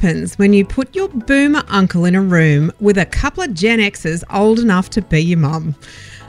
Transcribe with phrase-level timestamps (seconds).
[0.00, 3.80] happens when you put your boomer uncle in a room with a couple of Gen
[3.80, 5.74] Xers old enough to be your mum.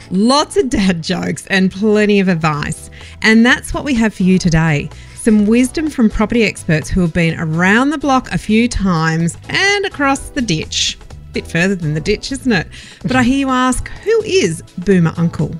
[0.09, 2.89] Lots of dad jokes and plenty of advice.
[3.21, 4.89] And that's what we have for you today.
[5.15, 9.85] Some wisdom from property experts who have been around the block a few times and
[9.85, 10.97] across the ditch.
[11.29, 12.67] A Bit further than the ditch, isn't it?
[13.03, 15.55] But I hear you ask, who is Boomer Uncle?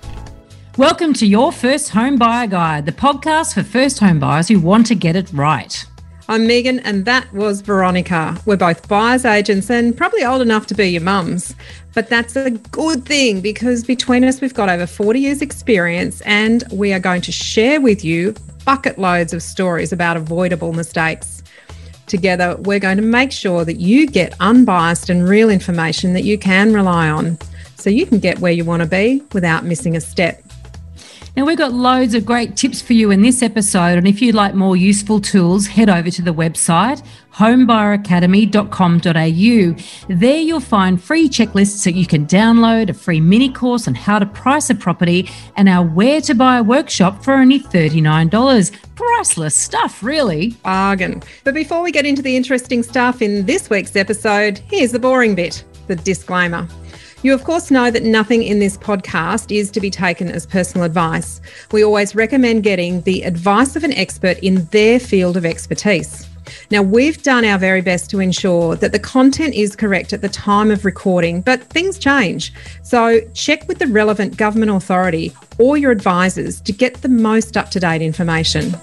[0.77, 4.87] Welcome to Your First Home Buyer Guide, the podcast for first home buyers who want
[4.87, 5.85] to get it right.
[6.31, 8.37] I'm Megan, and that was Veronica.
[8.45, 11.53] We're both buyers agents and probably old enough to be your mums.
[11.93, 16.63] But that's a good thing because between us, we've got over 40 years' experience, and
[16.71, 21.43] we are going to share with you bucket loads of stories about avoidable mistakes.
[22.07, 26.37] Together, we're going to make sure that you get unbiased and real information that you
[26.37, 27.37] can rely on
[27.75, 30.41] so you can get where you want to be without missing a step.
[31.35, 33.97] Now, we've got loads of great tips for you in this episode.
[33.97, 37.01] And if you'd like more useful tools, head over to the website
[37.33, 40.13] homebuyeracademy.com.au.
[40.13, 44.19] There you'll find free checklists that you can download, a free mini course on how
[44.19, 48.71] to price a property, and our Where to Buy workshop for only $39.
[48.95, 50.51] Priceless stuff, really.
[50.63, 51.23] Bargain.
[51.43, 55.35] But before we get into the interesting stuff in this week's episode, here's the boring
[55.35, 56.67] bit the disclaimer.
[57.23, 60.85] You, of course, know that nothing in this podcast is to be taken as personal
[60.85, 61.39] advice.
[61.71, 66.27] We always recommend getting the advice of an expert in their field of expertise.
[66.71, 70.29] Now, we've done our very best to ensure that the content is correct at the
[70.29, 72.53] time of recording, but things change.
[72.81, 77.69] So, check with the relevant government authority or your advisors to get the most up
[77.71, 78.73] to date information.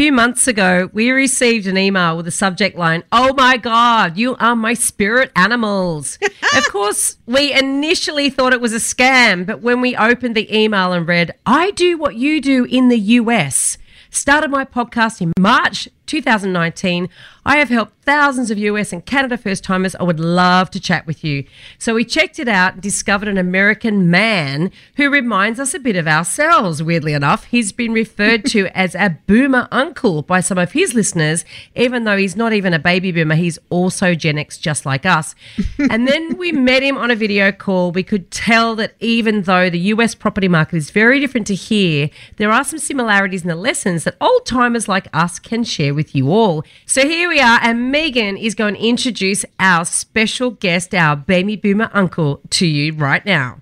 [0.00, 4.34] Few months ago, we received an email with the subject line, Oh my God, you
[4.36, 6.18] are my spirit animals.
[6.56, 10.94] of course, we initially thought it was a scam, but when we opened the email
[10.94, 13.76] and read, I do what you do in the US,
[14.08, 17.08] started my podcast in March 2019.
[17.44, 19.94] I have helped thousands of US and Canada first timers.
[19.94, 21.44] I would love to chat with you.
[21.78, 25.96] So we checked it out and discovered an American man who reminds us a bit
[25.96, 27.44] of ourselves, weirdly enough.
[27.44, 31.44] He's been referred to as a boomer uncle by some of his listeners,
[31.74, 33.36] even though he's not even a baby boomer.
[33.36, 35.34] He's also Gen X, just like us.
[35.78, 37.92] and then we met him on a video call.
[37.92, 42.10] We could tell that even though the US property market is very different to here,
[42.36, 45.99] there are some similarities in the lessons that old timers like us can share with
[46.14, 46.64] you all.
[46.86, 51.56] So here we are, and Megan is going to introduce our special guest, our baby
[51.56, 53.60] boomer uncle, to you right now.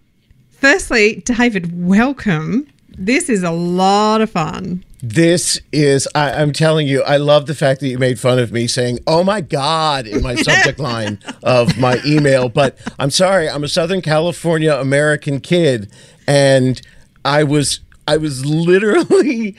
[0.51, 2.67] Firstly, David, welcome.
[2.97, 4.85] This is a lot of fun.
[5.01, 8.51] This is, I, am telling you, I love the fact that you made fun of
[8.51, 12.49] me saying, oh my God, in my subject line of my email.
[12.49, 15.93] But I'm sorry, I'm a Southern California American kid.
[16.27, 16.83] And
[17.25, 17.79] I was,
[18.09, 19.57] I was literally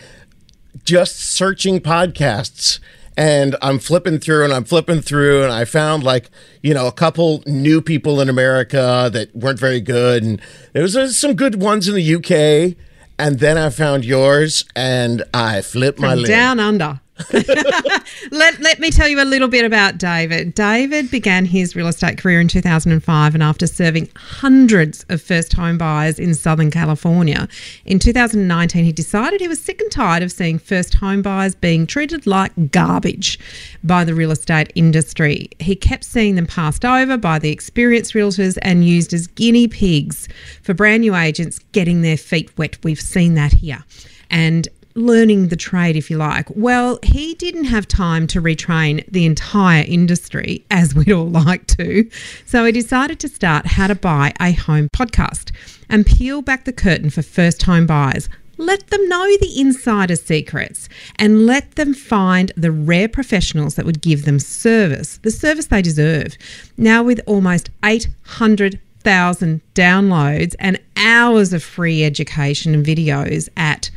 [0.90, 2.80] just searching podcasts
[3.16, 6.32] and I'm flipping through and I'm flipping through and I found like
[6.64, 10.42] you know a couple new people in America that weren't very good and
[10.74, 12.76] there was uh, some good ones in the UK
[13.20, 16.28] and then I found yours and I flipped my From lid.
[16.28, 17.02] down under.
[18.31, 20.53] let, let me tell you a little bit about David.
[20.53, 25.78] David began his real estate career in 2005 and after serving hundreds of first home
[25.78, 27.47] buyers in Southern California,
[27.85, 31.85] in 2019 he decided he was sick and tired of seeing first home buyers being
[31.85, 33.38] treated like garbage
[33.84, 35.50] by the real estate industry.
[35.59, 40.29] He kept seeing them passed over by the experienced realtors and used as guinea pigs
[40.63, 42.78] for brand new agents getting their feet wet.
[42.84, 43.84] We've seen that here.
[44.29, 44.68] And
[45.00, 46.48] learning the trade, if you like.
[46.56, 52.10] Well, he didn't have time to retrain the entire industry as we'd all like to.
[52.46, 55.52] So he decided to start How to Buy a Home podcast
[55.90, 58.29] and peel back the curtain for first home buyers.
[58.58, 64.02] Let them know the insider secrets and let them find the rare professionals that would
[64.02, 66.38] give them service, the service they deserve.
[66.76, 73.90] Now, with almost 800,000 downloads and hours of free education and videos at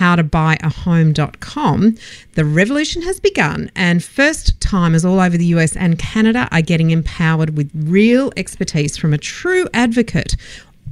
[0.00, 1.96] howtobuyahome.com,
[2.32, 6.90] the revolution has begun, and first timers all over the US and Canada are getting
[6.90, 10.36] empowered with real expertise from a true advocate.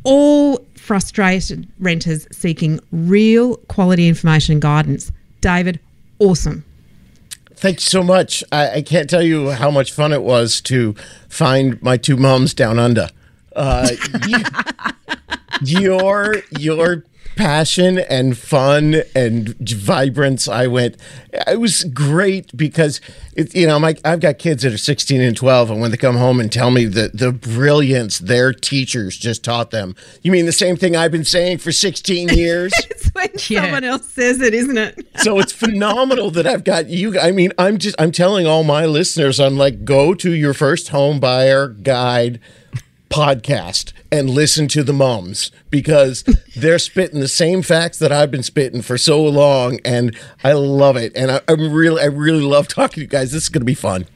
[0.04, 5.10] All frustrated renters seeking real quality information and guidance.
[5.40, 5.80] David,
[6.18, 6.64] awesome.
[7.54, 8.44] Thank you so much.
[8.52, 10.94] I, I, can't tell you how much fun it was to
[11.28, 13.08] find my two moms down under.
[13.56, 13.88] Uh,
[14.28, 14.38] you,
[15.80, 17.04] your your
[17.38, 20.48] passion and fun and vibrance.
[20.48, 20.96] I went,
[21.46, 23.00] it was great because,
[23.36, 25.96] it, you know, my, I've got kids that are 16 and 12, and when they
[25.96, 30.46] come home and tell me the, the brilliance their teachers just taught them, you mean
[30.46, 32.72] the same thing I've been saying for 16 years?
[32.90, 33.62] it's when Yeah.
[33.62, 35.06] someone else says it, isn't it?
[35.18, 37.20] so it's phenomenal that I've got you.
[37.20, 40.88] I mean, I'm just, I'm telling all my listeners, I'm like, go to your first
[40.88, 42.40] home buyer guide
[43.08, 46.22] podcast and listen to the mums because
[46.56, 50.96] they're spitting the same facts that I've been spitting for so long, and I love
[50.96, 51.12] it.
[51.16, 53.32] And I, I'm really, I really love talking to you guys.
[53.32, 54.06] This is going to be fun.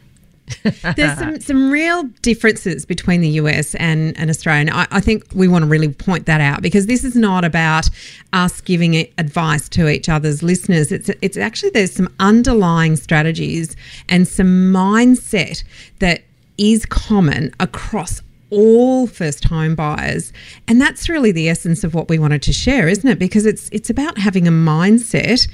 [0.96, 4.60] There's some, some real differences between the US and, and Australia.
[4.60, 7.44] And I, I think we want to really point that out because this is not
[7.44, 7.88] about
[8.32, 10.92] us giving advice to each other's listeners.
[10.92, 13.76] It's, it's actually, there's some underlying strategies
[14.08, 15.64] and some mindset
[16.00, 16.22] that
[16.58, 18.20] is common across
[18.52, 20.32] all first home buyers.
[20.68, 23.18] And that's really the essence of what we wanted to share, isn't it?
[23.18, 25.48] Because it's it's about having a mindset,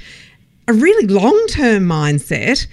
[0.67, 2.67] a really long-term mindset,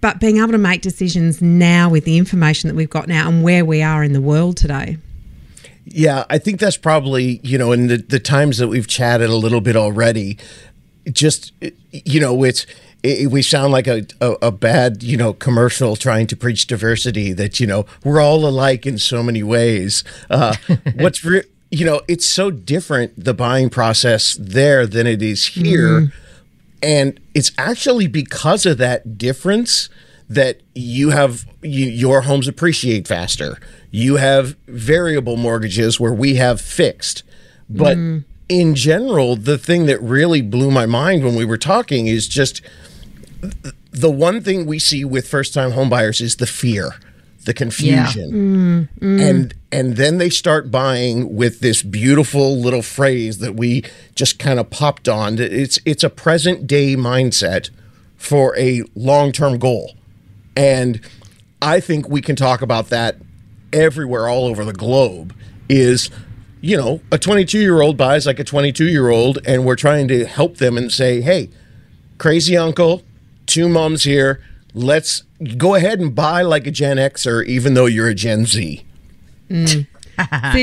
[0.00, 3.42] but being able to make decisions now with the information that we've got now and
[3.42, 4.96] where we are in the world today.
[5.84, 9.36] Yeah, I think that's probably, you know, in the, the times that we've chatted a
[9.36, 10.38] little bit already,
[11.10, 11.52] just,
[11.90, 12.66] you know, it's,
[13.02, 17.32] it, we sound like a, a, a bad, you know, commercial trying to preach diversity
[17.32, 20.04] that, you know, we're all alike in so many ways.
[20.30, 20.54] Uh,
[20.94, 26.12] what's, re- you know, it's so different, the buying process there than it is here.
[26.82, 29.88] And it's actually because of that difference
[30.28, 33.58] that you have you, your homes appreciate faster.
[33.90, 37.22] You have variable mortgages where we have fixed.
[37.68, 37.96] But
[38.48, 42.60] in general, the thing that really blew my mind when we were talking is just
[43.90, 46.94] the one thing we see with first time homebuyers is the fear,
[47.44, 48.88] the confusion.
[49.00, 49.20] Mm, mm.
[49.20, 53.84] And and then they start buying with this beautiful little phrase that we
[54.14, 55.38] just kind of popped on.
[55.38, 57.70] It's it's a present day mindset
[58.16, 59.96] for a long-term goal.
[60.56, 61.00] And
[61.60, 63.16] I think we can talk about that
[63.72, 65.34] everywhere all over the globe
[65.68, 66.10] is
[66.62, 70.06] you know, a 22 year old buys like a 22 year old, and we're trying
[70.08, 71.50] to help them and say, hey,
[72.18, 73.02] crazy uncle,
[73.52, 74.42] two moms here.
[74.74, 75.24] Let's
[75.58, 78.82] go ahead and buy like a Gen Xer, even though you're a Gen Z.
[79.50, 79.86] see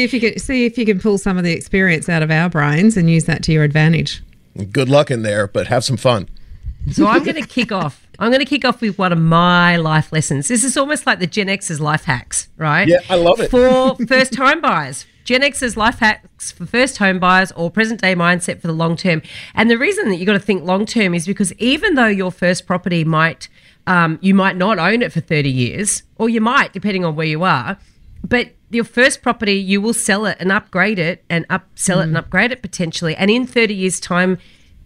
[0.04, 2.50] if you can see if you can pull some of the experience out of our
[2.50, 4.24] brains and use that to your advantage.
[4.72, 6.28] Good luck in there, but have some fun.
[6.92, 8.08] So I'm going to kick off.
[8.18, 10.48] I'm going to kick off with one of my life lessons.
[10.48, 12.88] This is almost like the Gen X's life hacks, right?
[12.88, 13.52] Yeah, I love it.
[13.52, 15.06] For first time buyers.
[15.30, 18.96] Gen X's life hacks for first home buyers or present day mindset for the long
[18.96, 19.22] term.
[19.54, 22.32] And the reason that you've got to think long term is because even though your
[22.32, 23.48] first property might,
[23.86, 27.28] um, you might not own it for 30 years, or you might, depending on where
[27.28, 27.78] you are,
[28.28, 32.18] but your first property, you will sell it and upgrade it and upsell it and
[32.18, 33.16] upgrade it potentially.
[33.16, 34.40] And in 30 years' time,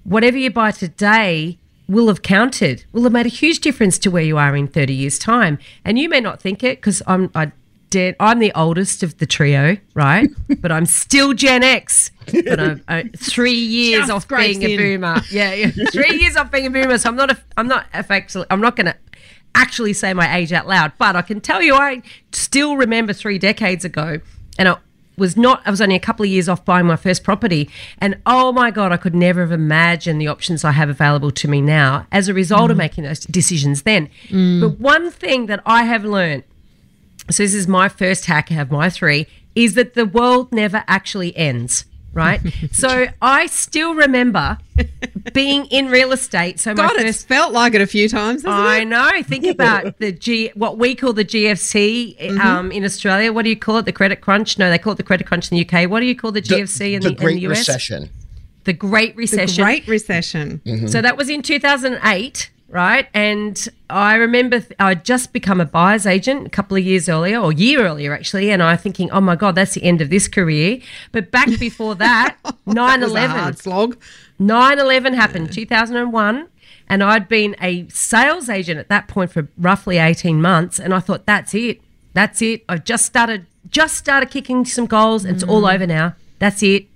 [0.03, 1.57] whatever you buy today
[1.87, 4.93] will have counted, will have made a huge difference to where you are in 30
[4.93, 5.57] years' time.
[5.85, 7.53] And you may not think it because I'm I
[7.93, 10.27] did, I'm the oldest of the trio, right?
[10.61, 12.09] but I'm still Gen X.
[12.25, 14.77] But I'm uh, three years Just off being scrapes a in.
[14.77, 15.21] boomer.
[15.31, 15.71] Yeah, yeah.
[15.91, 16.97] three years off being a boomer.
[16.97, 18.95] So I'm not a, I'm not actually I'm not going to
[19.53, 22.01] actually say my age out loud, but I can tell you I
[22.31, 24.19] still remember three decades ago,
[24.57, 24.77] and I
[25.15, 25.61] was not.
[25.65, 27.69] I was only a couple of years off buying my first property,
[27.99, 31.47] and oh my god, I could never have imagined the options I have available to
[31.47, 34.09] me now as a result of making those decisions then.
[34.31, 36.43] But one thing that I have learned,
[37.29, 38.51] so this is my first hack.
[38.51, 41.85] I have my three, is that the world never actually ends.
[42.15, 44.59] Right, so I still remember
[45.33, 46.59] being in real estate.
[46.59, 48.85] So my God, first it's felt like it a few times, hasn't I it?
[48.85, 49.23] know.
[49.23, 53.33] Think about the G, what we call the GFC um, in Australia.
[53.33, 53.85] What do you call it?
[53.85, 54.59] The credit crunch?
[54.59, 55.89] No, they call it the credit crunch in the UK.
[55.89, 57.67] What do you call the GFC in the the, Great in the US?
[57.67, 58.09] Recession.
[58.65, 59.65] The Great Recession.
[59.65, 60.61] The Recession.
[60.61, 60.87] Great Recession.
[60.89, 63.07] So that was in 2008, right?
[63.13, 67.39] And I remember th- I'd just become a buyer's agent a couple of years earlier,
[67.39, 70.09] or a year earlier actually, and I thinking, oh my God, that's the end of
[70.09, 70.79] this career.
[71.11, 73.55] But back before that, 9 That was a 11.
[73.57, 73.97] slog.
[74.39, 76.47] 9 11 happened 2001
[76.89, 80.99] and I'd been a sales agent at that point for roughly 18 months and I
[80.99, 81.79] thought that's it
[82.13, 85.75] that's it I've just started just started kicking some goals it's all mm.
[85.75, 86.87] over now that's it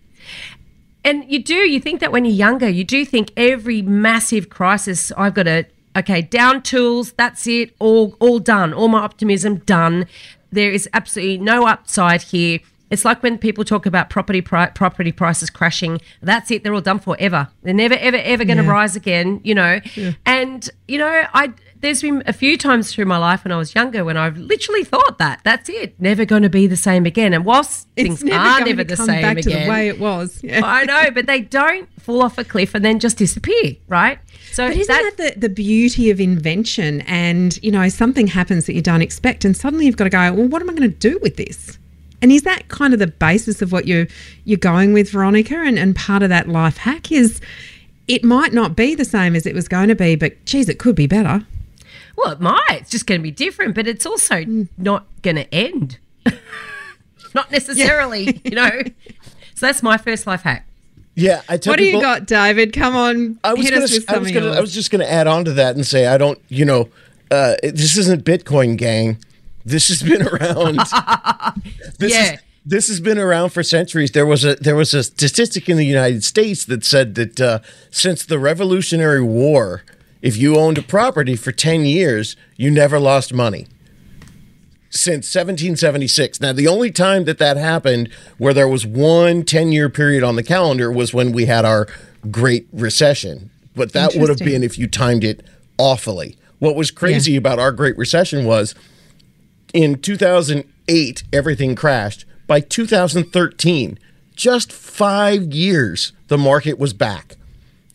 [1.08, 5.12] and you do you think that when you're younger you do think every massive crisis
[5.18, 5.66] I've got to
[5.98, 10.06] okay down tools that's it all all done all my optimism done
[10.52, 12.60] there is absolutely no upside here
[12.90, 16.00] it's like when people talk about property pri- property prices crashing.
[16.22, 16.64] That's it.
[16.64, 17.50] They're all done forever.
[17.64, 18.72] They're never ever ever going to Yeah.
[18.72, 19.42] rise again.
[19.44, 19.82] You know,
[20.26, 23.76] and you know I there's been a few times through my life when I was
[23.76, 27.34] younger when I've literally thought that that's it, never going to be the same again.
[27.34, 29.88] And whilst It's things never are never to the same back again, to the way
[29.88, 30.42] it was.
[30.48, 30.62] Yeah.
[30.64, 34.18] I know, but they don't fall off a cliff and then just disappear, right?
[34.54, 37.02] So But isn't that, the, the beauty of invention?
[37.02, 40.32] And, you know, something happens that you don't expect, and suddenly you've got to go,
[40.32, 41.78] well, what am I going to do with this?
[42.22, 44.08] And is that kind of the basis of what you're
[44.46, 45.56] you're going with, Veronica?
[45.56, 47.42] And and part of that life hack is
[48.08, 50.80] it might not be the same as it was going to be, but geez, it
[50.80, 51.46] could be better.
[52.18, 52.66] Well, it might.
[52.82, 54.68] It's just going to be different, but it's also Mm.
[54.78, 56.00] not going to end.
[57.36, 58.70] not necessarily, you know.
[59.56, 60.68] So that's my first life hack.
[61.16, 62.74] Yeah, I tell What do you got, David?
[62.74, 64.52] Come on, I was hit gonna, us with I was gonna.
[64.52, 66.90] I was just gonna add on to that and say I don't, you know,
[67.32, 69.18] uh, this isn't Bitcoin, gang.
[69.66, 70.78] This has been around.
[71.98, 72.34] this Yeah.
[72.34, 74.12] is, this has been around for centuries.
[74.12, 77.60] There was a there was a statistic in the United States that said that uh,
[77.90, 79.82] since the Revolutionary War,
[80.22, 83.68] if you owned a property for ten years, you never lost money.
[84.90, 86.40] Since 1776.
[86.40, 90.38] Now, the only time that that happened where there was one 10 year period on
[90.38, 91.88] the calendar was when we had our
[92.32, 93.52] Great Recession.
[93.76, 95.46] But that would have been if you timed it
[95.78, 96.38] awfully.
[96.60, 98.74] What was crazy about our Great Recession was
[99.74, 102.26] in 2008, everything crashed.
[102.48, 104.00] By 2013,
[104.36, 107.36] just five years, the market was back.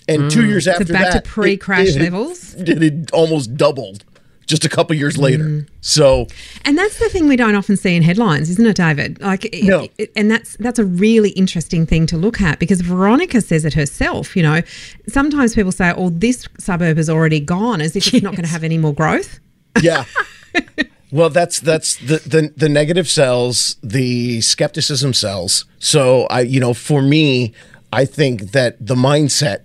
[0.08, 0.48] And two mm.
[0.48, 2.54] years after back to pre-crash it- it- levels?
[2.54, 4.04] It had almost doubled
[4.46, 5.22] just a couple years mm.
[5.22, 5.66] later.
[5.80, 6.26] So,
[6.64, 9.20] And that's the thing we don't often see in headlines, isn't it, David?
[9.20, 9.88] Like, it- No.
[9.98, 13.74] it- and that's that's a really interesting thing to look at because Veronica says it
[13.74, 14.36] herself.
[14.36, 14.62] You know,
[15.08, 18.50] sometimes people say, "Oh, this suburb is already gone," as if it's not going to
[18.50, 19.38] have any more growth.
[19.80, 20.04] yeah.
[21.12, 25.66] Well, that's that's the, the the negative sells, the skepticism sells.
[25.78, 27.52] So I, you know, for me,
[27.92, 29.60] I think that the mindset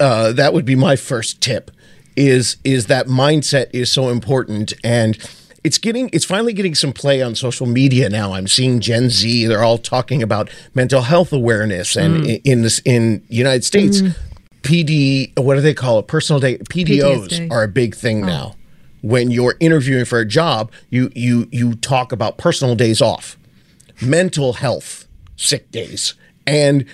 [0.00, 1.70] uh, that would be my first tip
[2.16, 4.72] is is that mindset is so important.
[4.82, 5.16] And
[5.64, 8.32] it's getting it's finally getting some play on social media now.
[8.32, 12.80] I'm seeing gen z they're all talking about mental health awareness and in, in this
[12.84, 14.02] in united states
[14.62, 16.06] pd what do they call it?
[16.06, 17.50] Personal day pdos PTSD.
[17.50, 18.54] are a big thing now.
[19.02, 23.36] When you're interviewing for a job you you you talk about personal days off
[24.00, 26.14] mental health sick days
[26.46, 26.86] and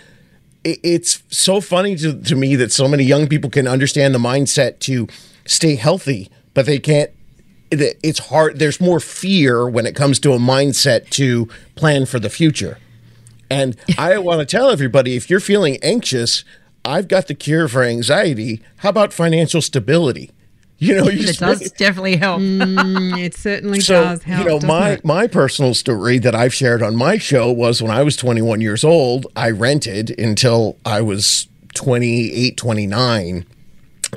[0.64, 4.78] it's so funny to, to me that so many young people can understand the mindset
[4.80, 5.06] to
[5.44, 7.10] stay healthy but they can't
[7.70, 12.30] it's hard there's more fear when it comes to a mindset to plan for the
[12.30, 12.78] future.
[13.50, 16.44] And i want to tell everybody if you're feeling anxious
[16.84, 18.62] i've got the cure for anxiety.
[18.78, 20.30] How about financial stability
[20.78, 22.40] you know you It just does definitely help.
[22.40, 24.44] Mm, it certainly so does help.
[24.44, 25.04] you know my it?
[25.04, 28.84] my personal story that I've shared on my show was when I was 21 years
[28.84, 33.46] old I rented until I was 28 29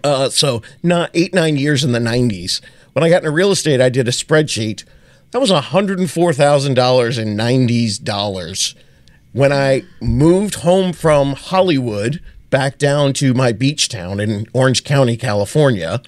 [0.03, 2.61] uh, so not eight nine years in the 90s
[2.93, 4.83] when I got into real estate I did a spreadsheet
[5.31, 8.75] that was $104,000 in 90s dollars
[9.33, 15.17] when I moved home from Hollywood back down to my beach town in Orange County
[15.17, 16.01] California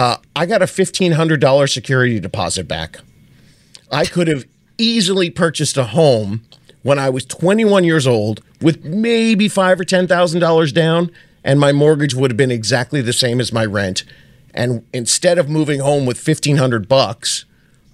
[0.00, 3.00] uh, I got a $1,500 security deposit back.
[3.92, 4.46] I could have
[4.78, 6.40] easily purchased a home
[6.82, 11.10] when I was 21 years old with maybe five or ten thousand dollars down,
[11.44, 14.04] and my mortgage would have been exactly the same as my rent.
[14.54, 17.44] And instead of moving home with 1,500 bucks,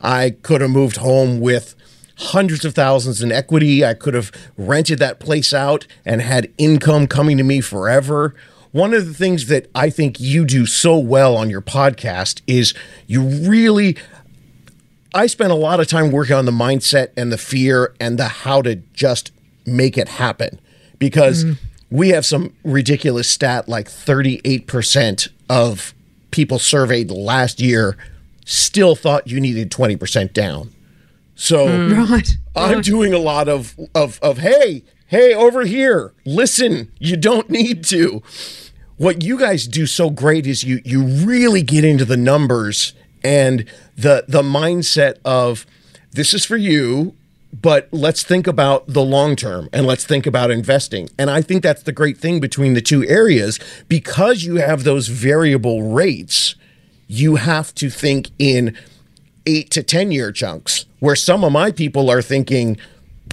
[0.01, 1.75] I could have moved home with
[2.19, 3.85] hundreds of thousands in equity.
[3.85, 8.37] I could have rented that place out and had income coming to me forever.
[8.77, 12.75] One of the things that I think you do so well on your podcast is
[13.07, 13.97] you really
[15.15, 18.29] I spent a lot of time working on the mindset and the fear and the
[18.29, 19.33] how to just
[19.65, 20.61] make it happen
[20.99, 21.65] because mm-hmm.
[21.89, 25.95] we have some ridiculous stat like 38% of
[26.31, 27.97] people surveyed last year
[28.45, 30.71] still thought you needed 20% down.
[31.35, 32.11] So mm.
[32.11, 32.29] right.
[32.55, 36.13] I'm doing a lot of of of hey, hey over here.
[36.27, 38.23] Listen, you don't need to.
[38.99, 43.67] What you guys do so great is you you really get into the numbers and
[43.97, 45.67] the the mindset of
[46.13, 47.15] this is for you,
[47.53, 51.11] but let's think about the long term and let's think about investing.
[51.19, 55.09] And I think that's the great thing between the two areas because you have those
[55.09, 56.55] variable rates,
[57.07, 58.77] you have to think in
[59.45, 62.79] eight to 10 year chunks, where some of my people are thinking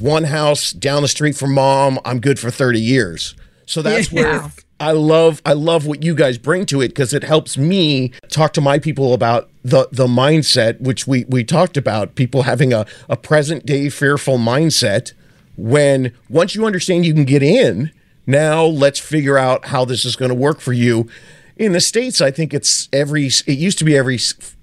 [0.01, 3.35] one house down the street from mom, I'm good for 30 years.
[3.65, 4.62] So that's where Yes.
[4.83, 8.51] I love I love what you guys bring to it because it helps me talk
[8.53, 12.85] to my people about the the mindset which we we talked about people having a,
[13.07, 15.13] a present day fearful mindset
[15.55, 17.91] when once you understand you can get in
[18.27, 21.07] now let's figure out how this is going to work for you
[21.55, 23.27] In the states, I think it's every.
[23.27, 24.19] It used to be every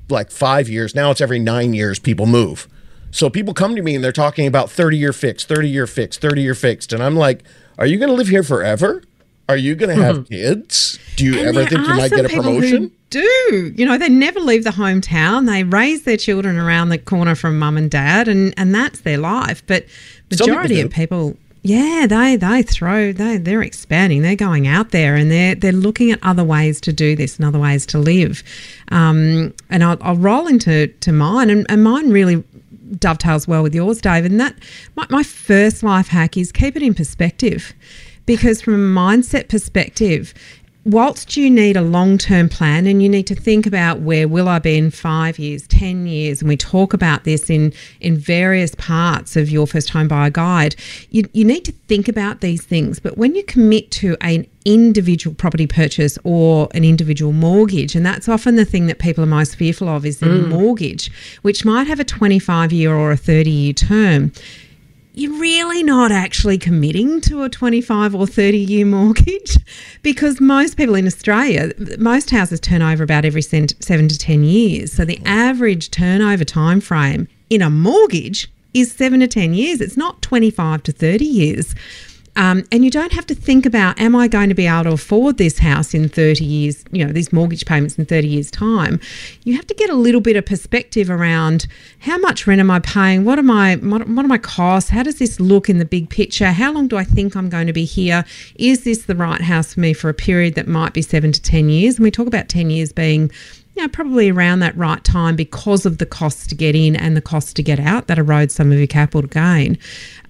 [0.08, 0.94] like five years.
[0.94, 1.98] Now it's every nine years.
[1.98, 2.68] People move.
[3.12, 6.20] So people come to me and they're talking about thirty year fix thirty year fixed,
[6.20, 7.44] thirty year fixed, and I'm like,
[7.78, 9.02] "Are you going to live here forever?
[9.50, 10.98] Are you going to have kids?
[11.16, 14.38] Do you And ever think you might get a promotion?" Do you know they never
[14.38, 15.46] leave the hometown?
[15.46, 19.18] They raise their children around the corner from mum and dad, and and that's their
[19.18, 19.66] life.
[19.66, 19.86] But
[20.30, 20.84] majority do.
[20.84, 24.22] of people, yeah, they they throw they they're expanding.
[24.22, 27.44] They're going out there and they're they're looking at other ways to do this and
[27.44, 28.44] other ways to live.
[28.92, 32.44] Um, and I'll, I'll roll into to mine, and, and mine really
[32.98, 34.30] dovetails well with yours, David.
[34.30, 34.54] And that
[34.96, 37.72] my, my first life hack is keep it in perspective,
[38.26, 40.34] because from a mindset perspective,
[40.84, 44.48] whilst you need a long term plan and you need to think about where will
[44.48, 48.74] I be in five years, 10 years, and we talk about this in, in various
[48.76, 50.76] parts of your first home buyer guide,
[51.10, 52.98] you, you need to think about these things.
[52.98, 58.28] But when you commit to an individual property purchase or an individual mortgage, and that's
[58.28, 60.48] often the thing that people are most fearful of is the mm.
[60.48, 61.10] mortgage,
[61.42, 64.32] which might have a 25 year or a 30 year term
[65.20, 69.58] you're really not actually committing to a 25 or 30 year mortgage
[70.02, 74.92] because most people in Australia, most houses turn over about every seven to 10 years.
[74.92, 79.82] So the average turnover time frame in a mortgage is seven to 10 years.
[79.82, 81.74] It's not 25 to 30 years.
[82.36, 84.92] Um, and you don't have to think about, am I going to be able to
[84.92, 89.00] afford this house in 30 years, you know, these mortgage payments in 30 years' time?
[89.44, 91.66] You have to get a little bit of perspective around
[92.00, 93.24] how much rent am I paying?
[93.24, 94.90] What are my, what, what are my costs?
[94.90, 96.46] How does this look in the big picture?
[96.46, 98.24] How long do I think I'm going to be here?
[98.56, 101.42] Is this the right house for me for a period that might be seven to
[101.42, 101.96] 10 years?
[101.96, 103.30] And we talk about 10 years being
[103.76, 107.20] know, probably around that right time because of the costs to get in and the
[107.20, 109.78] costs to get out that erodes some of your capital gain.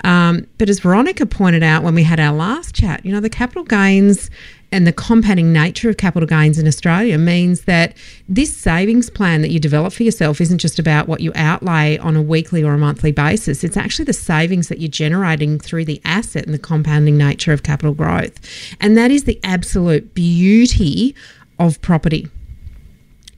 [0.04, 3.30] Um, but as Veronica pointed out when we had our last chat, you know, the
[3.30, 4.30] capital gains
[4.72, 7.96] and the compounding nature of capital gains in Australia means that
[8.28, 12.16] this savings plan that you develop for yourself isn't just about what you outlay on
[12.16, 13.64] a weekly or a monthly basis.
[13.64, 17.64] It's actually the savings that you're generating through the asset and the compounding nature of
[17.64, 18.38] capital growth.
[18.80, 21.16] And that is the absolute beauty
[21.58, 22.28] of property.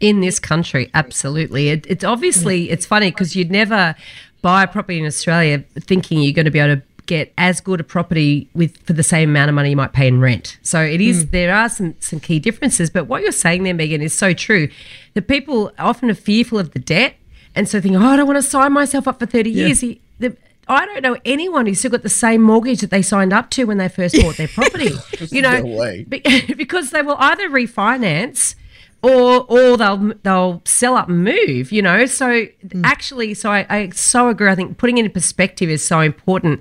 [0.03, 1.71] In this country absolutely.
[1.71, 2.73] It, it's obviously mm.
[2.73, 3.95] it's funny because you'd never
[4.43, 7.81] buy a property in australia thinking you're going to be able to get as good
[7.81, 10.59] a property with for the same amount of money you might pay in rent.
[10.63, 11.31] So it is mm.
[11.31, 14.69] there are some some key differences but what you're saying there megan is so true.
[15.15, 17.15] That people often are fearful of the debt
[17.55, 19.81] and so think oh i don't want to sign myself up for 30 years.
[19.81, 20.37] The-
[20.69, 23.65] I don't know anyone who's still got the same mortgage that they signed up to
[23.65, 24.91] when they first bought their property.
[25.31, 26.05] you know, No
[26.57, 28.55] because they will either refinance
[29.03, 31.73] or or they'll they'll sell up and move.
[31.73, 32.83] You know, so mm.
[32.85, 34.49] actually, so I, I so agree.
[34.49, 36.61] I think putting it in perspective is so important.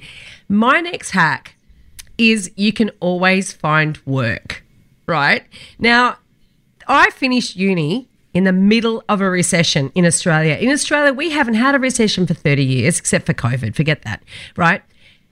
[0.50, 1.56] My next hack
[2.18, 4.64] is you can always find work.
[5.08, 5.44] Right
[5.80, 6.18] now,
[6.88, 10.56] I finished uni in the middle of a recession in Australia.
[10.56, 13.76] In Australia, we haven't had a recession for 30 years, except for COVID.
[13.76, 14.24] Forget that,
[14.56, 14.82] right?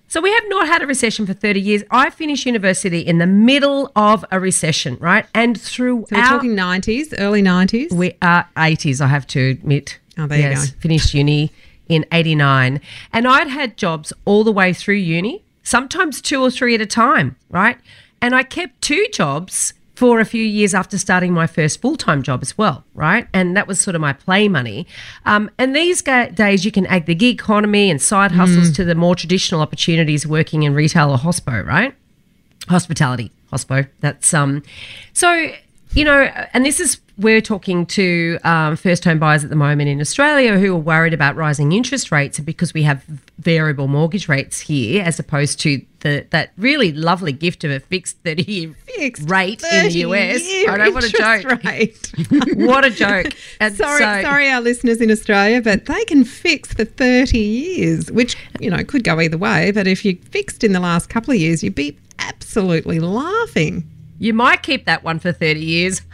[0.10, 1.84] So we have not had a recession for 30 years.
[1.92, 5.28] I finished university in the middle of a recession, right?
[5.36, 7.94] And throughout So we're talking 90s, early 90s.
[7.94, 10.00] we are 80s, I have to admit.
[10.18, 10.62] Oh, there you go.
[10.80, 11.52] Finished uni
[11.88, 12.82] in 89.
[13.14, 16.88] And I'd had jobs all the way through uni, sometimes two or three at a
[16.88, 17.78] time, right?
[18.20, 22.24] And I kept two jobs for a few years after starting my first full time
[22.24, 23.28] job as well, right?
[23.34, 24.88] And that was sort of my play money.
[25.26, 28.86] Um, and these ga- days, you can add the gig economy and side hustles to
[28.86, 31.94] the more traditional opportunities working in retail or hospo, right?
[32.68, 34.62] hospitality hospo that's um
[35.14, 35.50] so
[35.92, 36.22] you know
[36.54, 40.58] and this is we're talking to um, first home buyers at the moment in australia
[40.58, 43.04] who are worried about rising interest rates because we have
[43.40, 48.18] variable mortgage rates here as opposed to the that really lovely gift of a fixed
[48.24, 52.14] 30 year Fixed rate in the us i don't want to joke rate.
[52.56, 53.28] what a joke
[53.60, 58.12] and sorry, so- sorry, our listeners in Australia, but they can fix for 30 years,
[58.12, 59.72] which, you know, could go either way.
[59.72, 63.84] But if you fixed in the last couple of years, you'd be absolutely laughing.
[64.20, 66.02] You might keep that one for 30 years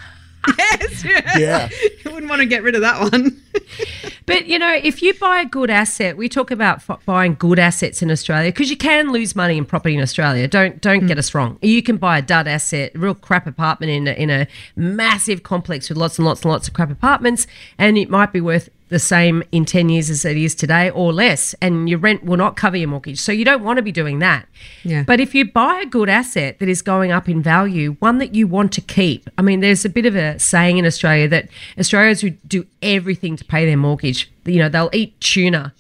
[0.58, 1.04] Yes.
[1.38, 1.70] Yeah.
[2.06, 3.42] you wouldn't want to get rid of that one.
[4.26, 7.60] But you know, if you buy a good asset, we talk about f- buying good
[7.60, 10.48] assets in Australia because you can lose money in property in Australia.
[10.48, 11.08] Don't don't mm.
[11.08, 11.60] get us wrong.
[11.62, 15.90] You can buy a dud asset, real crap apartment in a, in a massive complex
[15.90, 17.46] with lots and lots and lots of crap apartments,
[17.78, 21.12] and it might be worth the same in 10 years as it is today or
[21.12, 23.92] less and your rent will not cover your mortgage so you don't want to be
[23.92, 24.48] doing that
[24.84, 25.04] Yeah.
[25.04, 28.36] but if you buy a good asset that is going up in value one that
[28.36, 31.50] you want to keep i mean there's a bit of a saying in australia that
[31.80, 35.74] australians who do everything to pay their mortgage you know they'll eat tuna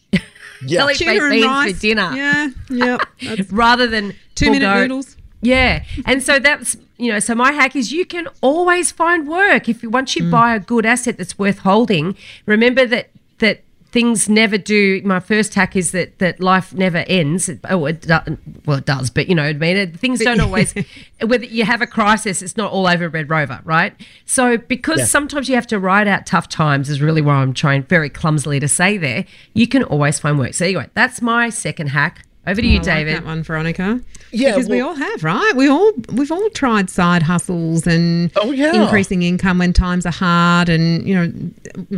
[0.66, 0.80] Yeah.
[0.80, 1.74] they'll eat Tuna baked and beans rice.
[1.74, 2.50] for dinner Yeah.
[2.70, 3.02] Yep.
[3.52, 5.18] Rather than two minute forego- noodles.
[5.42, 5.84] Yeah.
[6.06, 9.70] And so that's, you know, so my hack is you can always find work.
[9.70, 10.32] If you, once you mm.
[10.32, 12.16] buy a good asset that's worth holding,
[12.48, 13.64] remember that, that,
[13.96, 15.02] Things never do.
[15.06, 17.50] My first hack is that that life never ends.
[17.70, 18.20] Oh, it do,
[18.66, 19.94] well, it does, but you know what I mean.
[19.94, 20.74] Things don't always.
[21.26, 23.94] whether you have a crisis, it's not all over Red Rover, right?
[24.26, 25.06] So because Yeah.
[25.06, 28.60] sometimes you have to ride out tough times, is really what I'm trying very clumsily
[28.60, 29.24] to say there.
[29.54, 30.56] You can always find work.
[30.56, 32.25] So anyway, that's my second hack.
[32.48, 33.16] Over to you, oh, I like David.
[33.16, 34.00] that one, Veronica.
[34.32, 35.54] Yeah, because we all have, right?
[35.56, 38.84] We all we've all tried side hustles and Oh, yeah.
[38.84, 41.32] increasing income when times are hard, and you know,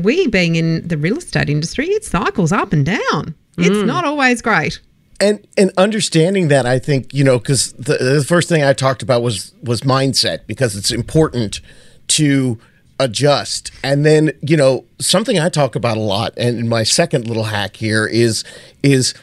[0.01, 3.35] we being in the real estate industry, it cycles up and down.
[3.57, 3.85] It's mm.
[3.85, 4.79] not always great.
[5.19, 9.01] and and understanding that i think you know because the, the first thing i talked
[9.01, 11.59] about was was mindset because it's important
[12.07, 12.59] to
[12.99, 17.45] adjust and then you know something i talk about a lot and my second little
[17.45, 18.43] hack here is
[18.83, 19.15] is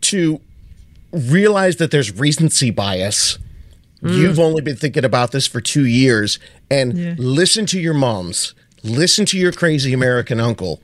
[0.00, 0.40] to
[1.12, 3.38] realize that there's recency bias.
[4.00, 4.44] You've mm.
[4.44, 6.38] only been thinking about this for two years
[6.70, 8.54] and listen to your moms.
[8.84, 10.80] Listen to your crazy american uncle.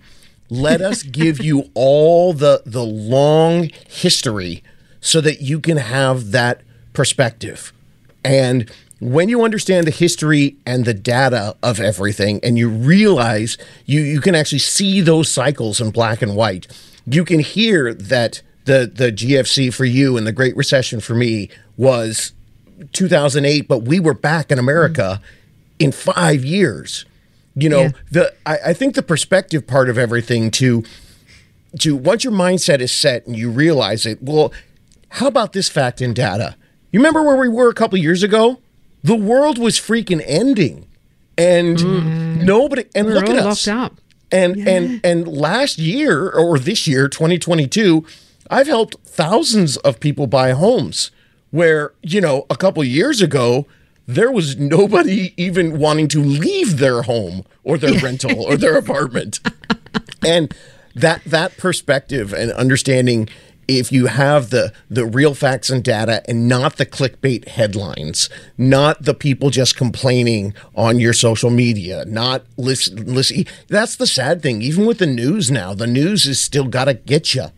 [0.51, 4.65] Let us give you all the the long history
[5.01, 7.73] so that you can have that perspective.
[8.25, 14.01] And when you understand the history and the data of everything and you realize you
[14.01, 16.67] you can actually see those cycles in black and white
[17.07, 21.51] you can hear that the the GFC for you and the Great Recession for me
[21.77, 22.33] was
[22.93, 25.21] 2008 but we were back in America
[25.79, 27.05] in 5 years
[27.55, 27.91] you know Yeah.
[28.11, 30.83] the I, I think the perspective part of everything to
[31.81, 34.53] to once your mindset is set and you realize it, well,
[35.11, 36.57] how about this fact and data?
[36.93, 38.61] You remember where we were a couple years ago?
[39.03, 40.87] The world was freaking ending.
[41.37, 42.45] And mm-hmm.
[42.45, 43.67] nobody and We're look at us.
[43.67, 44.01] locked up.
[44.31, 48.07] And and and last year or this year, 2022,
[48.51, 51.11] I've helped thousands of people buy homes
[51.51, 53.67] where, you know, a couple years ago
[54.07, 59.41] there was nobody even wanting to leave their home or their rental or their apartment.
[60.27, 60.55] And
[60.95, 63.29] that that perspective and understanding
[63.69, 69.03] if you have the the real facts and data and not the clickbait headlines not
[69.03, 74.63] the people just complaining on your social media not listen listen that's the sad thing.
[74.63, 77.49] Even with the news now the news is still got to get you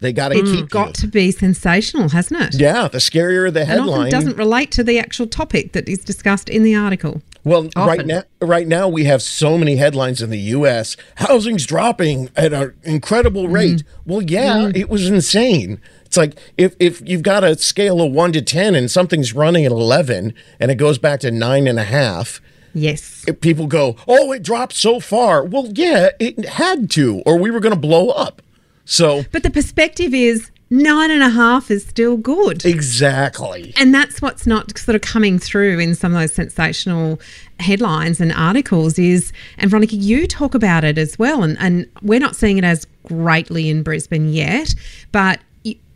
[0.00, 0.92] they got to keep Got you.
[0.94, 2.60] to be sensational, hasn't it?
[2.60, 5.98] yeah the scarier the And headline often doesn't relate to the actual topic that is
[5.98, 7.22] discussed in the article.
[7.44, 10.96] Well, right now, right now we have so many headlines in the U.S.
[11.18, 13.52] Housing's dropping at an incredible mm.
[13.52, 13.84] rate.
[14.04, 14.76] Well, yeah, mm.
[14.76, 15.80] it was insane.
[16.04, 19.64] It's like if if you've got a scale of one to ten and something's running
[19.64, 22.40] at eleven and it goes back to nine and a half,
[22.74, 23.24] Yes.
[23.28, 27.52] if people go, "Oh, it dropped so far." Well, yeah, it had to, or we
[27.52, 28.42] were going to blow up.
[28.86, 32.64] So But the perspective is nine and a half is still good.
[32.64, 33.72] exactly.
[33.76, 37.20] And that's what's not sort of coming through in some of those sensational
[37.60, 41.42] headlines and articles is, and Veronica, you talk about it as well.
[41.42, 44.74] And, and we're not seeing it as greatly in Brisbane yet,
[45.12, 45.40] but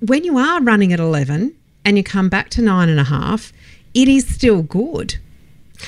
[0.00, 3.53] when you are running at 11 and you come back to nine and a half,
[3.94, 5.16] it is still good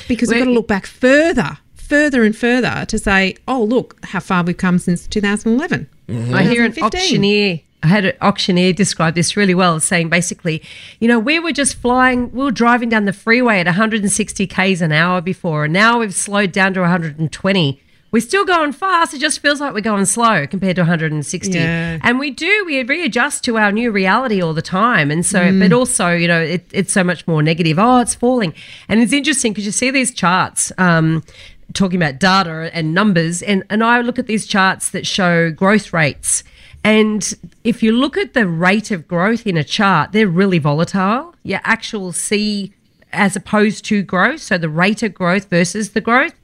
[0.09, 1.59] because we've got to look back further,
[1.93, 5.87] further and further to say, oh, look how far we've come since 2011.
[6.09, 7.61] I hear an auctioneer.
[7.83, 10.63] I had an auctioneer describe this really well, saying basically,
[11.01, 14.81] you know, we were just flying, we were driving down the freeway at 160 k's
[14.81, 17.83] an hour before, and now we've slowed down to 120.
[18.11, 19.15] We're still going fast.
[19.15, 21.59] It just feels like we're going slow compared to 160.
[21.59, 21.99] Yeah.
[22.03, 25.11] And we do, we readjust to our new reality all the time.
[25.11, 27.79] And so, but also, you know, it, it's so much more negative.
[27.79, 28.53] Oh, it's falling.
[28.87, 30.71] And it's interesting because you see these charts.
[30.77, 31.25] Um,
[31.73, 35.93] talking about data and numbers and, and I look at these charts that show growth
[35.93, 36.45] rates.
[36.85, 41.35] And if you look at the rate of growth in a chart they're really volatile.
[41.43, 42.73] Your actual C
[43.13, 46.35] as opposed to growth so the rate of growth versus the growth.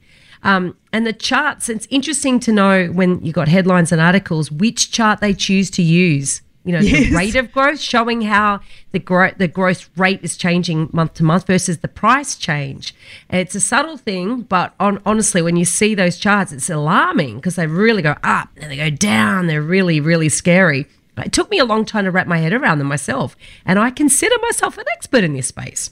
[0.41, 4.91] Um, and the charts it's interesting to know when you got headlines and articles which
[4.91, 7.09] chart they choose to use you know Yes.
[7.09, 8.59] the rate of growth showing how
[8.91, 12.93] the growth the growth rate is changing month to month versus the price change.
[13.29, 17.37] And it's a subtle thing but on, honestly when you see those charts it's alarming
[17.37, 20.85] because they really go up and they go down they're really really scary.
[21.17, 23.89] It took me a long time to wrap my head around them myself and i
[23.91, 25.91] consider myself an expert in this space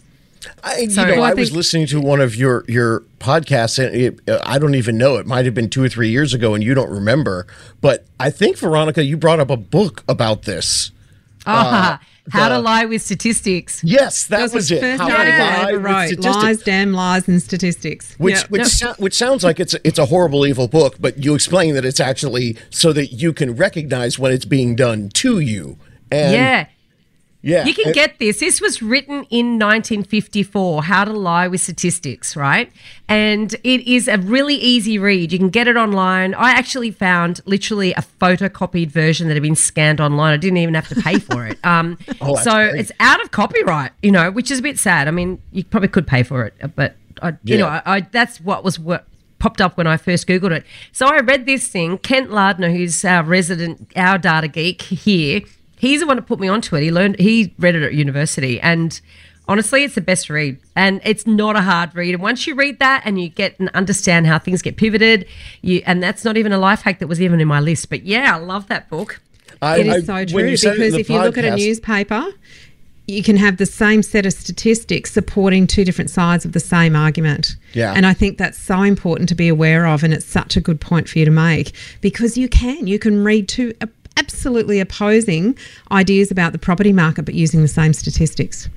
[0.63, 3.95] I, you know, Well, I I, was listening to one of your your podcasts, and
[3.95, 5.17] it, uh, I don't even know.
[5.17, 7.47] It might have been two or three years ago, and you don't remember.
[7.81, 10.91] But I think Veronica, you brought up a book about this.
[11.45, 14.81] ah how to lie with statistics Yes, that, was, was it.
[14.81, 16.35] first How to lie ever with statistics.
[16.43, 18.15] Lies, damn lies, and statistics.
[18.17, 18.43] Which Yeah.
[18.49, 22.01] which which sounds like it's it's a horrible evil book, but you explain that it's
[22.01, 25.77] actually so that you can recognize when it's being done to you.
[26.11, 26.65] And yeah
[27.47, 27.65] Yeah.
[27.65, 28.39] You can get this.
[28.41, 32.71] This was written in 1954, How to Lie with Statistics, right?
[33.07, 35.31] And it is a really easy read.
[35.31, 36.33] You can get it online.
[36.33, 40.33] I actually found literally a photocopied version that had been scanned online.
[40.33, 41.57] I didn't even have to pay for it.
[41.67, 42.75] Um, Oh, so great.
[42.79, 45.07] it's out of copyright, you know, which is a bit sad.
[45.07, 48.39] I mean, you probably could pay for it, but I, you know, I, I, that's
[48.39, 49.05] what was what
[49.39, 50.65] popped up when I first Googled it.
[50.91, 51.97] So I read this thing.
[51.99, 55.41] Kent Lardner, who's our resident, our data geek here,
[55.79, 56.83] he's the one that put me onto it.
[56.83, 58.99] He learned, he read it at university, and
[59.47, 60.57] honestly, it's the best read.
[60.75, 62.13] And it's not a hard read.
[62.13, 65.25] And once you read that and you get and understand how things get pivoted,
[65.61, 67.89] you and that's not even a life hack that was even in my list.
[67.89, 69.21] But yeah, I love that book.
[69.61, 71.37] I, It I- so when true you said it in because the if you look
[71.37, 72.25] at a newspaper,
[73.07, 76.93] you can have the same set of statistics supporting two different sides of the same
[76.93, 77.55] argument.
[77.73, 77.93] Yeah.
[77.95, 80.03] And I think that's so important to be aware of.
[80.03, 82.85] And it's such a good point for you to make because you can.
[82.85, 83.87] You can read two a-
[84.27, 85.57] absolutely opposing
[85.91, 88.69] ideas about the property market, but using the same statistics.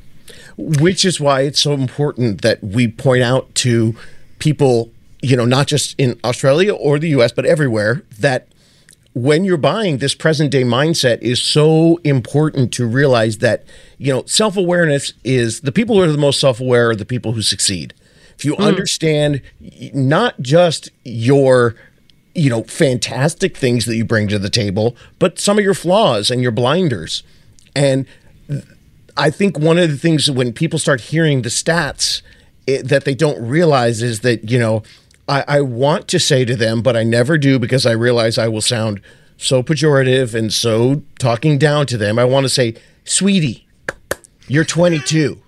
[0.57, 3.95] which is why it's so important that we point out to
[4.39, 4.91] people,
[5.23, 8.47] you know, not just in Australia or the US, but everywhere, that
[9.15, 13.65] when you're buying this present day mindset is so important to realize that,
[13.97, 17.07] you know, self awareness is the people who are the most self aware are the
[17.07, 17.95] people who succeed.
[18.37, 18.65] If you mm.
[18.65, 19.43] understand
[19.95, 21.75] not just your
[22.35, 26.31] you know fantastic things that you bring to the table but some of your flaws
[26.31, 27.23] and your blinders
[27.75, 28.07] and
[29.17, 32.23] I think one of the things when people start hearing the stats
[32.67, 34.83] it, that they don't realize is that, you know,
[35.29, 38.49] I, I want to say to them, but I never do because I realize I
[38.49, 39.01] will sound
[39.37, 42.19] so pejorative and so talking down to them.
[42.19, 43.67] I want to say, sweetie,
[44.49, 45.41] you're 22,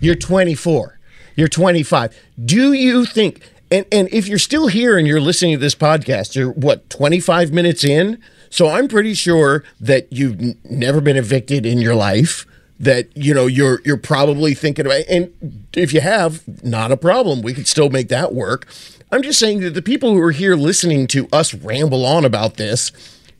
[0.00, 0.98] you're 24,
[1.36, 2.16] you're 25.
[2.44, 6.36] Do you think, and, and if you're still here and you're listening to this podcast,
[6.36, 8.22] you're what, 25 minutes in?
[8.50, 12.46] So I'm pretty sure that you've n- never been evicted in your life.
[12.78, 17.40] That you know you're you're probably thinking about, and if you have, not a problem.
[17.40, 18.66] We could still make that work.
[19.12, 22.56] I'm just saying that the people who are here listening to us ramble on about
[22.56, 22.90] this,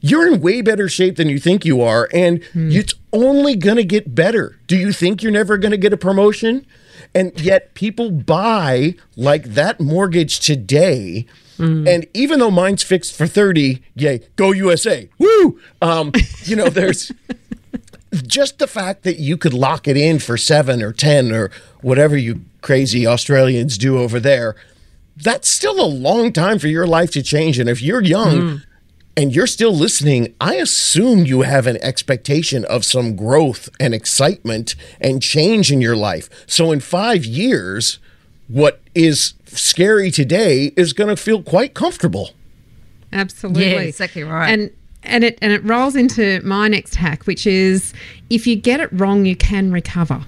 [0.01, 2.71] you're in way better shape than you think you are, and hmm.
[2.71, 4.59] it's only going to get better.
[4.69, 6.65] Do you think you're never going to get a promotion?
[7.15, 11.27] And yet people buy like that mortgage today.
[11.87, 15.09] And even though mine's fixed for 30, yay, go USA.
[15.19, 15.61] Woo!
[15.81, 16.11] Um,
[16.43, 17.13] you know, there's
[18.27, 22.17] just the fact that you could lock it in for seven or 10 or whatever
[22.17, 24.57] you crazy Australians do over there,
[25.17, 27.59] that's still a long time for your life to change.
[27.59, 28.63] And if you're young
[29.17, 34.75] and you're still listening, I assume you have an expectation of some growth and excitement
[35.01, 36.29] and change in your life.
[36.47, 37.99] So in five years,
[38.49, 42.31] what is scary today is going to feel quite comfortable.
[43.13, 43.71] Absolutely.
[43.71, 44.49] Yeah, exactly right.
[44.49, 44.71] And
[45.03, 47.93] and it and it rolls into my next hack, which is
[48.31, 50.25] if you get it wrong, you can recover.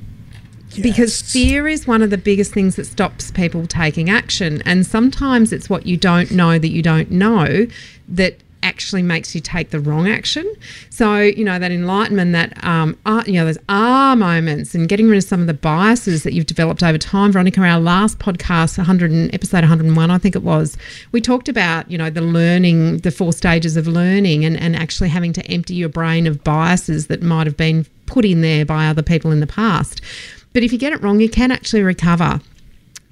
[0.83, 4.61] Because fear is one of the biggest things that stops people taking action.
[4.67, 7.69] And sometimes it's what you don't know that you don't know
[8.09, 10.53] that actually makes you take the wrong action.
[10.91, 15.09] So, you know, that enlightenment, that, um, ah, you know, those ah moments and getting
[15.09, 17.31] rid of some of the biases that you've developed over time.
[17.31, 20.77] Veronica, our last podcast, 100 and, episode 101, I think it was,
[21.13, 25.11] we talked about, you know, the learning, the four stages of learning and, and actually
[25.11, 28.87] having to empty your brain of biases that might have been put in there by
[28.87, 30.01] other people in the past.
[30.53, 32.41] But if you get it wrong, you can actually recover.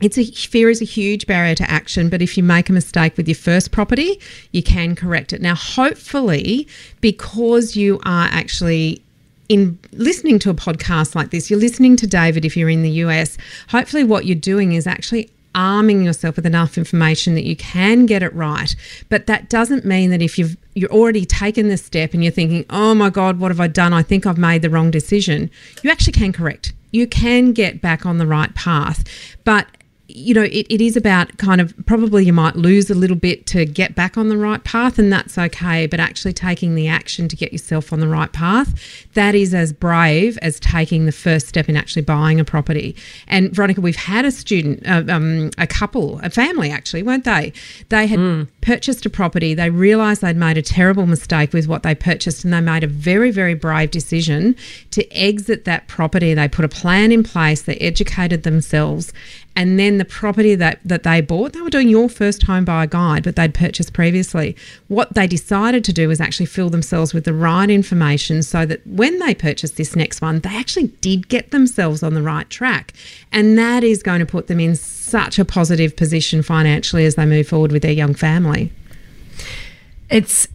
[0.02, 3.16] It's a fear is a huge barrier to action, but if you make a mistake
[3.16, 5.40] with your first property, you can correct it.
[5.40, 6.66] Now, hopefully,
[7.00, 9.00] because you are actually
[9.48, 12.90] in listening to a podcast like this, you're listening to David if you're in the
[12.90, 13.38] US.
[13.68, 18.22] Hopefully, what you're doing is actually arming yourself with enough information that you can get
[18.22, 18.74] it right.
[19.08, 22.64] But that doesn't mean that if you've you're already taken this step and you're thinking,
[22.70, 23.92] "Oh my god, what have I done?
[23.92, 25.50] I think I've made the wrong decision."
[25.82, 26.72] You actually can correct.
[26.90, 29.04] You can get back on the right path.
[29.44, 29.66] But
[30.08, 33.46] you know, it, it is about kind of probably you might lose a little bit
[33.46, 35.86] to get back on the right path, and that's okay.
[35.86, 39.72] But actually taking the action to get yourself on the right path, that is as
[39.72, 42.96] brave as taking the first step in actually buying a property.
[43.28, 47.52] And Veronica, we've had a student, uh, um, a couple, a family actually, weren't they?
[47.88, 51.94] They had purchased a property, they realised they'd made a terrible mistake with what they
[51.94, 54.56] purchased, and they made a very, very brave decision
[54.90, 56.34] to exit that property.
[56.34, 59.12] They put a plan in place, they educated themselves,
[59.54, 62.86] and then the property that, that they bought, they were doing your first home buyer
[62.86, 64.56] guide, but they'd purchased previously.
[64.88, 68.86] What they decided to do was actually fill themselves with the right information so that
[68.86, 72.94] when they purchased this next one, they actually did get themselves on the right track.
[73.30, 77.26] And that is going to put them in such a positive position financially as they
[77.26, 78.72] move forward with their young family.
[80.08, 80.48] It's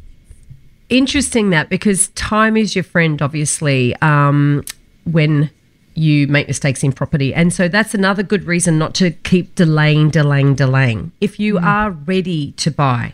[0.89, 3.95] interesting that because time is your friend, obviously.
[4.01, 4.63] Um,
[5.05, 5.49] when
[5.97, 7.33] you make mistakes in property.
[7.33, 11.12] And so that's another good reason not to keep delaying, delaying, delaying.
[11.19, 13.13] If you are ready to buy,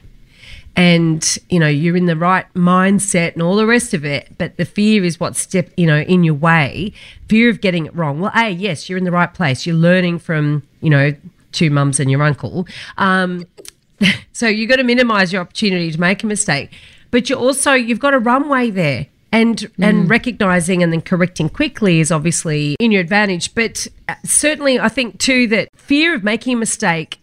[0.75, 4.57] and you know you're in the right mindset and all the rest of it but
[4.57, 6.91] the fear is what's step you know in your way
[7.27, 8.19] fear of getting it wrong.
[8.19, 9.67] Well a yes you're in the right place.
[9.67, 11.13] You're learning from you know
[11.51, 12.67] two mums and your uncle.
[12.97, 13.45] Um,
[14.33, 16.71] so you've got to minimize your opportunity to make a mistake
[17.13, 21.99] but you also you've got a runway there and and recognizing and then correcting quickly
[21.99, 26.53] is obviously in your advantage but uh, certainly i think too that fear of making
[26.53, 27.19] a mistake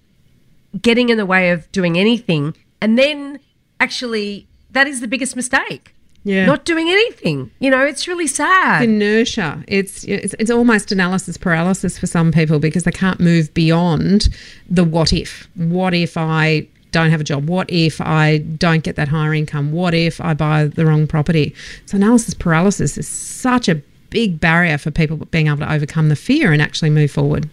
[0.83, 3.39] getting in the way of doing anything and then
[3.79, 5.95] actually that is the biggest mistake
[6.25, 6.45] Yeah.
[6.47, 9.65] not doing anything you know it's really sad inertia.
[9.69, 14.29] It's, it's it's almost analysis paralysis for some people because they can't move beyond
[14.69, 15.49] the what if.
[15.55, 17.49] What if I don't have a job?
[17.49, 19.73] What if I don't get that higher income?
[19.73, 21.55] What if I buy the wrong property?
[21.87, 26.17] So analysis paralysis is such a big barrier for people being able to overcome the
[26.17, 27.49] fear and actually move forward.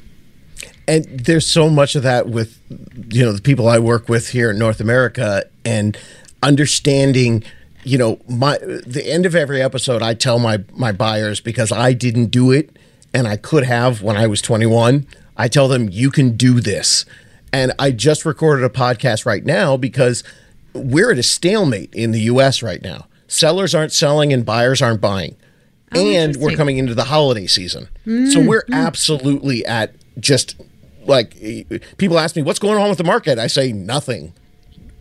[0.88, 2.60] and there's so much of that with
[3.10, 5.97] you know the people I work with here in North America and
[6.41, 7.43] understanding
[7.84, 11.93] you know my the end of every episode I tell my my buyers because I
[11.93, 12.76] didn't do it
[13.13, 17.06] and I could have when I was 21 I tell them you can do this
[17.53, 20.23] and I just recorded a podcast right now because
[20.73, 25.01] we're at a stalemate in the US right now sellers aren't selling and buyers aren't
[25.01, 25.36] buying
[25.91, 27.88] and we're coming into the holiday season.
[28.29, 30.55] so we're absolutely at just
[31.05, 31.36] like
[31.97, 33.39] people ask me what's going on with the market.
[33.39, 34.33] I say nothing.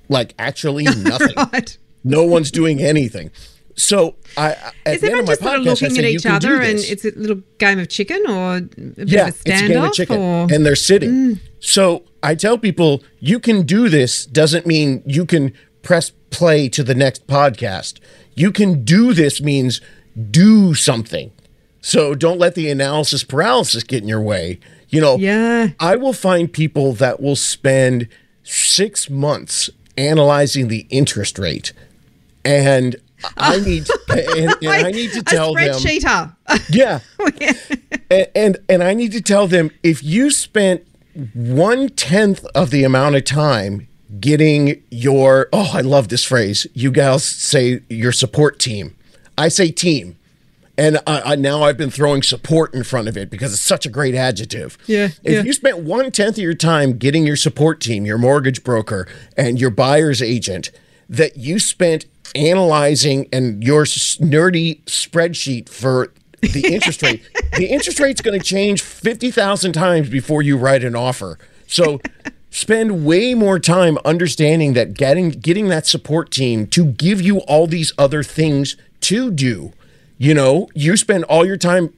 [0.08, 1.34] Like actually nothing.
[1.52, 1.76] Right.
[2.04, 3.30] No one's doing anything.
[3.78, 4.52] So I
[4.86, 7.88] Is everyone just sort of looking at each other and it's a little game of
[7.88, 9.94] chicken or a bit yeah, of a it's a game of standoff?
[9.94, 11.10] chicken, Or and they're sitting.
[11.10, 11.40] Mm.
[11.60, 16.82] So I tell people you can do this doesn't mean you can press play to
[16.82, 17.98] the next podcast.
[18.34, 19.80] You can do this means
[20.30, 21.30] do something.
[21.82, 24.58] So don't let the analysis paralysis get in your way.
[24.88, 25.68] You know, Yeah.
[25.78, 28.08] I will find people that will spend
[28.42, 31.72] six months analyzing the interest rate,
[32.44, 32.96] and
[33.36, 35.80] I need and, and I need to tell a them
[36.70, 37.00] yeah.
[38.10, 40.86] and, and and I need to tell them if you spent
[41.34, 43.88] one tenth of the amount of time
[44.20, 46.66] getting your oh I love this phrase.
[46.74, 48.94] You gals say your support team.
[49.38, 50.16] I say team.
[50.78, 53.86] And I, I, now I've been throwing support in front of it because it's such
[53.86, 54.76] a great adjective.
[54.86, 55.42] Yeah, If yeah.
[55.42, 59.58] you spent one tenth of your time getting your support team, your mortgage broker, and
[59.58, 60.70] your buyer's agent,
[61.08, 62.04] that you spent
[62.36, 67.22] analyzing and your nerdy spreadsheet for the interest rate,
[67.56, 71.38] the interest rate's going to change 50,000 times before you write an offer.
[71.66, 72.00] So
[72.50, 77.66] spend way more time understanding that getting getting that support team to give you all
[77.66, 79.72] these other things to do.
[80.18, 81.92] You know, you spend all your time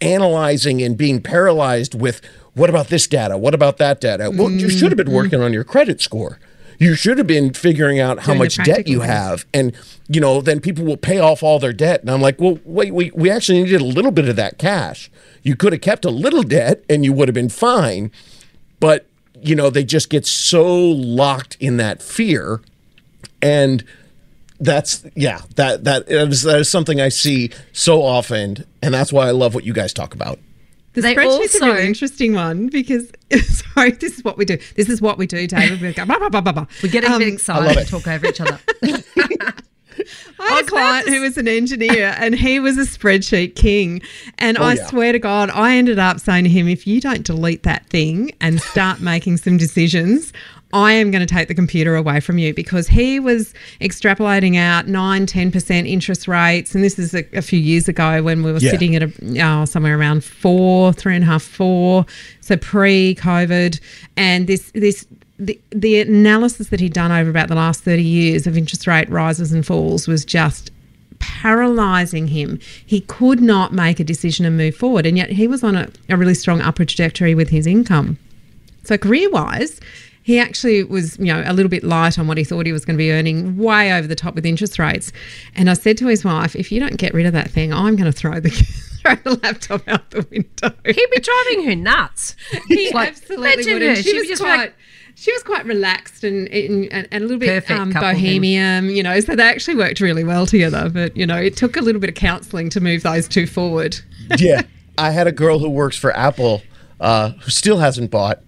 [0.00, 2.20] analyzing and being paralyzed with
[2.54, 3.36] what about this data?
[3.36, 4.30] What about that data?
[4.34, 5.14] Well, you should have been mm-hmm.
[5.14, 6.38] working on your credit score.
[6.78, 9.10] You should have been figuring out how Doing much debt you things.
[9.10, 9.46] have.
[9.54, 9.74] And,
[10.08, 12.00] you know, then people will pay off all their debt.
[12.00, 15.10] And I'm like, well, wait, we, we actually needed a little bit of that cash.
[15.42, 18.10] You could have kept a little debt and you would have been fine.
[18.80, 19.06] But,
[19.40, 22.60] you know, they just get so locked in that fear.
[23.40, 23.84] And
[24.58, 29.28] that's yeah that that is, that is something I see so often, and that's why
[29.28, 30.38] I love what you guys talk about.
[30.96, 33.12] The They spreadsheet's a really interesting one because
[33.74, 34.56] sorry, this is what we do.
[34.76, 35.80] This is what we do, David.
[35.80, 36.66] We go blah blah blah blah blah.
[36.82, 38.58] we get a Um, bit excited love and talk over each other
[40.38, 44.02] I had a client who was an engineer and he was a spreadsheet king.
[44.38, 44.86] And I yeah.
[44.86, 48.32] swear to God, I ended up saying to him, if you don't delete that thing
[48.40, 50.32] and start making some decisions,
[50.76, 54.86] I am going to take the computer away from you because he was extrapolating out
[54.86, 56.74] 9, 10% interest rates.
[56.74, 58.72] And this is a, a few years ago when we were Yeah.
[58.72, 59.12] sitting at a,
[59.42, 62.04] oh, somewhere around four, three and a half, four.
[62.42, 63.80] So pre COVID.
[64.18, 65.06] And this, this,
[65.38, 69.08] the, the analysis that he'd done over about the last 30 years of interest rate
[69.08, 70.70] rises and falls was just
[71.18, 72.58] paralyzing him.
[72.84, 75.06] He could not make a decision and move forward.
[75.06, 78.18] And yet he was on a, a really strong upward trajectory with his income.
[78.84, 79.80] So career wise,
[80.26, 82.84] he actually was, you know, a little bit light on what he thought he was
[82.84, 85.12] going to be earning, way over the top with interest rates.
[85.54, 87.94] And I said to his wife, if you don't get rid of that thing, I'm
[87.94, 88.50] going to throw the
[89.02, 90.72] throw the laptop out the window.
[90.84, 92.34] he'd be driving her nuts
[92.66, 93.82] He Like, absolutely would.
[93.82, 93.94] her.
[93.94, 94.56] She, She'd was just quite.
[94.56, 94.74] like-
[95.18, 99.18] she was quite relaxed and and, and a little bit um, bohemian, you know.
[99.20, 100.90] So they actually worked really well together.
[100.90, 103.96] But you know, it took a little bit of counselling to move those two forward.
[104.38, 104.62] yeah,
[104.98, 106.62] I had a girl who works for Apple
[107.00, 108.40] uh, who still hasn't bought.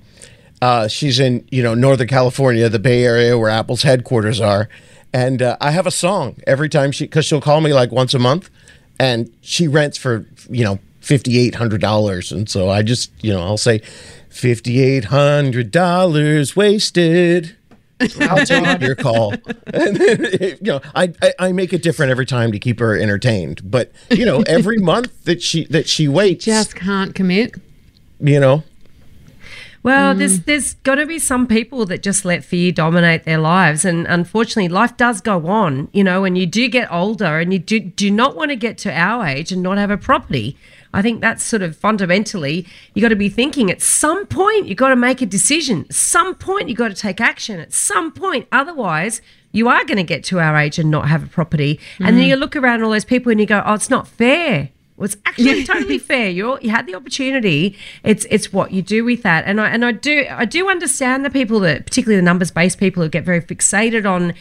[0.61, 4.69] Uh, she's in you know Northern California, the Bay Area, where Apple's headquarters are,
[5.13, 8.15] and uh, I have a song every time she because she'll call me like once
[8.15, 8.51] a month,
[8.99, 12.33] and she rents for you know $5,800.
[12.33, 13.81] And so I just, you know, I'll say
[14.31, 17.57] $5,800 wasted.
[18.21, 19.35] I'll take your call.
[19.73, 22.97] And then, you know, I, I, I make it different every time to keep her
[22.97, 23.71] entertained.
[23.71, 27.55] But, you know, every month that she, that she waits, Just can't commit.
[28.21, 28.63] you know,
[29.83, 30.45] Well, there's mm.
[30.45, 34.69] there's got to be some people that just let fear dominate their lives, and unfortunately,
[34.69, 35.89] life does go on.
[35.93, 38.77] You know, when you do get older, and you do do not want to get
[38.79, 40.57] to our age and not have a property.
[40.93, 43.71] I think that's sort of fundamentally you got to be thinking.
[43.71, 45.85] At some point, you got to make a decision.
[45.89, 47.61] At some point, you got to take action.
[47.61, 49.21] At some point, otherwise.
[49.51, 52.25] You are going to get to our age and not have a property, and then
[52.25, 52.29] mm.
[52.29, 54.69] you look around all those people and you go, "Oh, it's not fair."
[55.01, 56.29] It's actually totally fair.
[56.31, 57.77] You you had the opportunity.
[58.03, 61.25] It's it's what you do with that, and I and I do I do understand
[61.25, 64.35] the people that, particularly the numbers based people, who get very fixated on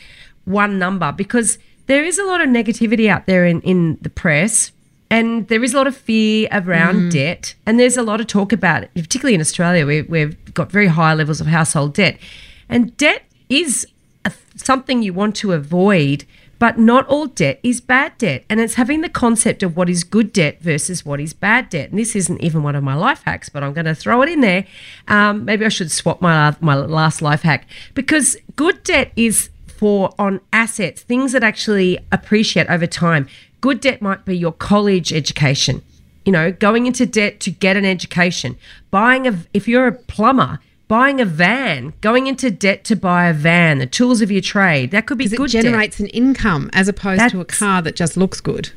[0.45, 4.71] one number because there is a lot of negativity out there in in the press.
[5.09, 7.11] And there is a lot of fear around mm.
[7.11, 9.85] debt, and there's a lot of talk about it, particularly in Australia.
[9.85, 12.19] We, we've got very high levels of household debt,
[12.67, 13.87] and debt is
[14.25, 16.25] a, something you want to avoid,
[16.59, 18.43] but not all debt is bad debt.
[18.49, 21.89] And it's having the concept of what is good debt versus what is bad debt.
[21.89, 24.29] And this isn't even one of my life hacks, but I'm going to throw it
[24.29, 24.65] in there.
[25.07, 30.13] Um, maybe I should swap my my last life hack because good debt is for
[30.17, 33.27] on assets, things that actually appreciate over time.
[33.61, 35.83] Good debt might be your college education.
[36.25, 38.57] You know, going into debt to get an education,
[38.91, 43.33] buying a if you're a plumber, buying a van, going into debt to buy a
[43.33, 44.91] van, the tools of your trade.
[44.91, 45.63] That could be Because it good debt.
[45.63, 48.71] generates an income as opposed to a car that just looks good.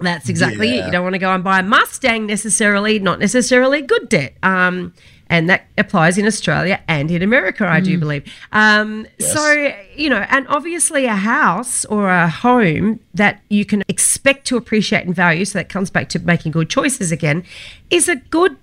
[0.00, 0.86] That's exactly it.
[0.86, 4.34] You don't want to go and buy a Mustang necessarily, not necessarily good debt.
[4.42, 4.92] Um,
[5.30, 8.24] and that applies in Australia and in America, I do believe.
[8.52, 14.46] Um, So, you know, and obviously a house or a home that you can expect
[14.48, 17.42] to appreciate in value, so that comes back to making good choices again,
[17.88, 18.56] is a good,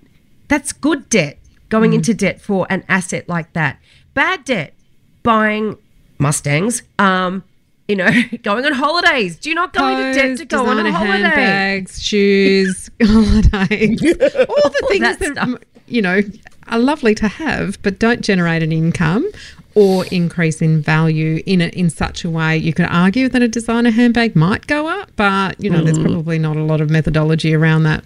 [0.48, 1.38] that's good debt,
[1.72, 3.78] going into debt for an asset like that.
[4.14, 4.74] Bad debt,
[5.22, 5.76] buying
[6.18, 7.42] Mustangs, um,
[7.88, 8.10] you know,
[8.42, 9.36] going on holidays.
[9.38, 11.12] Do you not go into debt to go on a holiday?
[11.22, 15.58] handbags, shoes, holidays, all the things that that, stuff.
[15.86, 16.20] you know
[16.68, 19.28] are lovely to have, but don't generate an income
[19.74, 22.56] or increase in value in a, in such a way.
[22.56, 25.84] You could argue that a designer handbag might go up, but you know, Mm.
[25.86, 28.04] there's probably not a lot of methodology around that.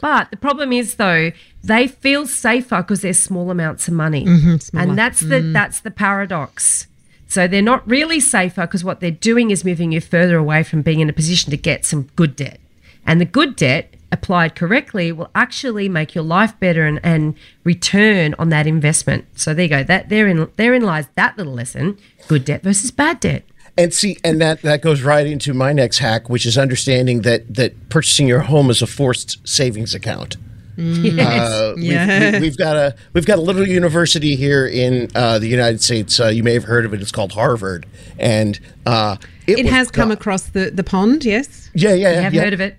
[0.00, 1.32] But the problem is though,
[1.62, 4.24] they feel safer because they're small amounts of money.
[4.24, 4.88] Mm-hmm, smaller.
[4.88, 5.52] and that's the mm.
[5.52, 6.86] that's the paradox.
[7.28, 10.82] So they're not really safer because what they're doing is moving you further away from
[10.82, 12.60] being in a position to get some good debt.
[13.04, 17.34] And the good debt applied correctly will actually make your life better and, and
[17.64, 19.26] return on that investment.
[19.34, 19.82] So there you go.
[19.82, 21.98] That therein therein lies that little lesson.
[22.28, 23.44] Good debt versus bad debt.
[23.78, 27.54] And see, and that that goes right into my next hack, which is understanding that
[27.54, 30.36] that purchasing your home is a forced savings account.
[30.78, 31.50] Yes.
[31.50, 32.32] Uh, we've, Yeah.
[32.32, 36.18] we, we've got a we've got a little university here in uh, the United States.
[36.20, 37.00] Uh, you may have heard of it.
[37.00, 37.86] It's called Harvard,
[38.18, 39.16] and uh,
[39.46, 41.70] It was has come go- across the, the pond, yes.
[41.74, 42.42] Yeah, yeah, you have yeah.
[42.44, 42.76] heard of it?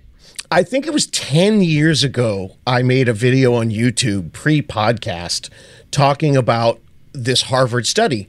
[0.50, 5.50] I think it was 10 years ago, I made a video on YouTube pre podcast
[5.90, 6.80] talking about
[7.12, 8.28] this Harvard study.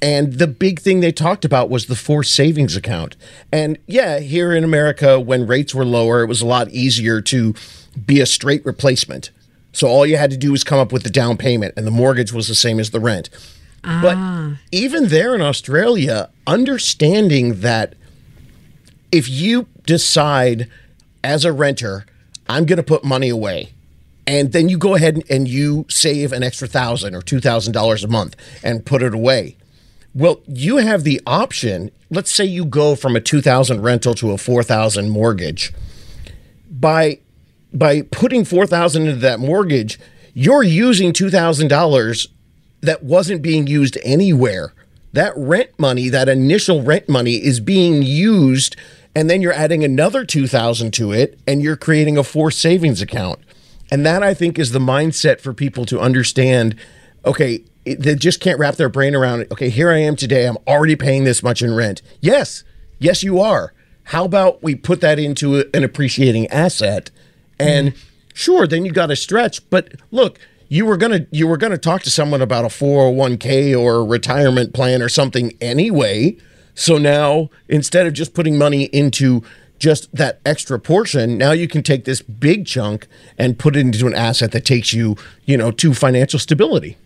[0.00, 3.16] And the big thing they talked about was the forced savings account.
[3.52, 7.54] And yeah, here in America, when rates were lower, it was a lot easier to
[8.06, 9.30] be a straight replacement.
[9.72, 11.90] So all you had to do was come up with the down payment, and the
[11.90, 13.28] mortgage was the same as the rent.
[13.82, 14.56] But ah.
[14.72, 17.94] even there in Australia, understanding that
[19.12, 20.68] if you decide
[21.22, 22.06] as a renter,
[22.48, 23.72] I'm going to put money away,
[24.26, 27.72] and then you go ahead and- and you save an extra thousand or two thousand
[27.72, 29.56] dollars a month and put it away.
[30.18, 31.92] Well, you have the option.
[32.10, 35.72] Let's say you go from a two thousand rental to a four thousand mortgage.
[36.68, 37.20] By
[37.72, 40.00] by putting four thousand into that mortgage,
[40.34, 42.26] you're using two thousand dollars
[42.80, 44.72] that wasn't being used anywhere.
[45.12, 48.74] That rent money, that initial rent money is being used
[49.14, 53.38] and then you're adding another 2000 to it and you're creating a forced savings account.
[53.90, 56.76] And that I think is the mindset for people to understand
[57.24, 57.62] okay,
[57.94, 59.52] they just can't wrap their brain around it.
[59.52, 60.46] Okay, here I am today.
[60.46, 62.02] I'm already paying this much in rent.
[62.20, 62.64] Yes.
[62.98, 63.72] Yes, you are.
[64.04, 67.10] How about we put that into a- an appreciating asset
[67.58, 67.98] and hmm.
[68.34, 71.78] sure then you got to stretch but look you were going to you were to
[71.78, 76.36] talk to someone about a 401k or a retirement plan or something anyway
[76.74, 79.42] so now instead of just putting money into
[79.78, 84.06] just that extra portion now you can take this big chunk and put it into
[84.06, 86.96] an asset that takes you you know to financial stability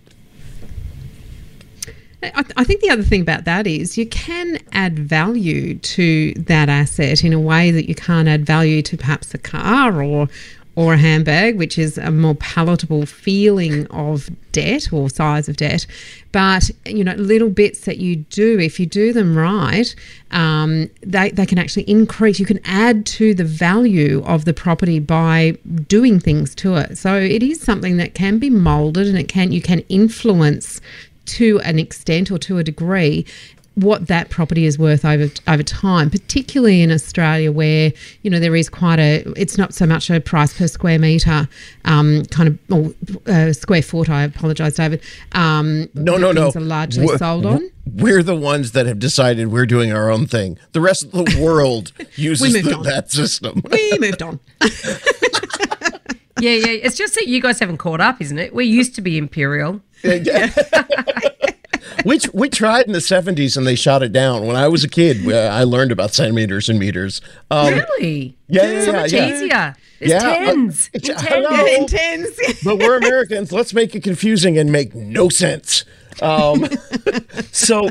[2.22, 6.68] I, I think the other thing about that is you can add value to that
[6.68, 10.28] asset in a way that you can't add value to perhaps a car or
[10.74, 15.86] or a handbag, which is a more palatable feeling of debt or size of debt.
[16.32, 19.94] But you know, little bits that you do, if you do them right,
[20.30, 22.40] um, they they can actually increase.
[22.40, 25.58] You can add to the value of the property by
[25.88, 26.96] doing things to it.
[26.96, 30.80] So it is something that can be molded, and it can you can influence
[31.26, 33.24] to an extent or to a degree
[33.74, 38.54] what that property is worth over over time, particularly in Australia, where you know there
[38.54, 39.24] is quite a.
[39.34, 41.48] It's not so much a price per square meter,
[41.86, 42.94] um, kind of or
[43.32, 44.10] uh, square foot.
[44.10, 45.02] I apologise, David.
[45.32, 46.50] Um, No, no, no.
[46.54, 47.70] Are largely We're- sold on.
[47.84, 50.56] We're the ones that have decided we're doing our own thing.
[50.72, 53.62] The rest of the world uses the, that system.
[53.70, 54.38] We moved on.
[56.40, 56.66] Yeah, yeah.
[56.82, 58.52] It's just that you guys haven't caught up, isn't it?
[58.52, 59.80] We used to be imperial.
[62.04, 64.46] which we tried in the 70s and they shot it down.
[64.46, 67.20] When I was a kid, uh, I learned about centimeters and meters.
[67.50, 68.36] Um, Really?
[68.48, 69.34] Yeah, yeah, So yeah, much yeah.
[69.34, 69.76] easier.
[70.00, 70.90] It's Yeah, uh, tens.
[70.92, 71.50] it's- In tens.
[71.50, 71.66] know.
[71.66, 72.62] Intense.
[72.64, 73.52] but we're Americans.
[73.52, 75.84] Let's make it confusing and make no sense.
[76.20, 76.66] Um,
[77.52, 77.90] so uh,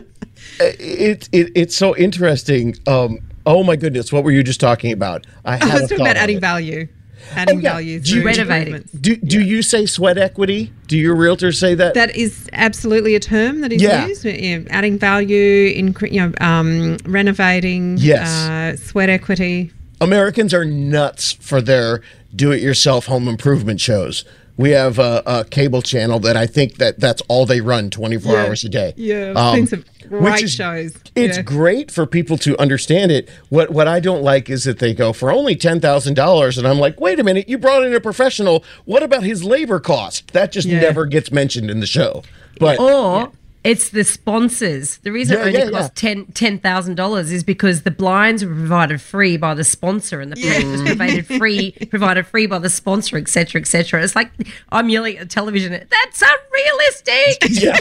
[0.60, 2.76] it, it it's so interesting.
[2.88, 5.26] Um, oh my goodness, what were you just talking about?
[5.44, 6.42] I I had was a talking thought about adding it.
[6.42, 6.88] value.
[7.36, 7.72] Adding Oh, yeah.
[7.74, 8.74] value Do you- through Renovating.
[8.76, 8.92] improvements.
[8.94, 10.72] Do do you say sweat equity?
[10.88, 11.94] Do your realtors say that?
[11.94, 14.08] That is absolutely a term that is Yeah.
[14.08, 14.26] used.
[14.26, 18.28] You know, adding value, incre- you know, um, renovating, Yes.
[18.30, 19.72] uh, sweat equity.
[20.02, 22.02] Americans are nuts for their
[22.36, 24.26] do-it-yourself home improvement shows.
[24.58, 28.34] We have a, a cable channel that I think that that's all they run 24
[28.34, 28.44] Yeah.
[28.46, 28.94] hours a day.
[28.98, 30.94] Yeah, Um, I've seen some which is- shows.
[31.16, 31.44] It's Yeah.
[31.44, 33.30] great for people to understand it.
[33.50, 36.68] What what I don't like is that they go for only ten thousand dollars, and
[36.68, 38.64] I'm like, wait a minute, you brought in a professional.
[38.86, 40.32] What about his labor cost?
[40.34, 40.80] That just Yeah.
[40.82, 42.24] never gets mentioned in the show.
[42.60, 43.32] But Or
[43.64, 44.98] it's the sponsors.
[44.98, 46.14] The reason Yeah, it only yeah, costs yeah.
[46.14, 50.32] ten ten thousand dollars is because the blinds were provided free by the sponsor, and
[50.32, 54.04] the paint was provided free provided free by the sponsor, etc., etc.
[54.04, 54.32] It's like
[54.72, 55.72] I'm yelling at television.
[55.72, 57.48] That's unrealistic.
[57.62, 57.78] yeah.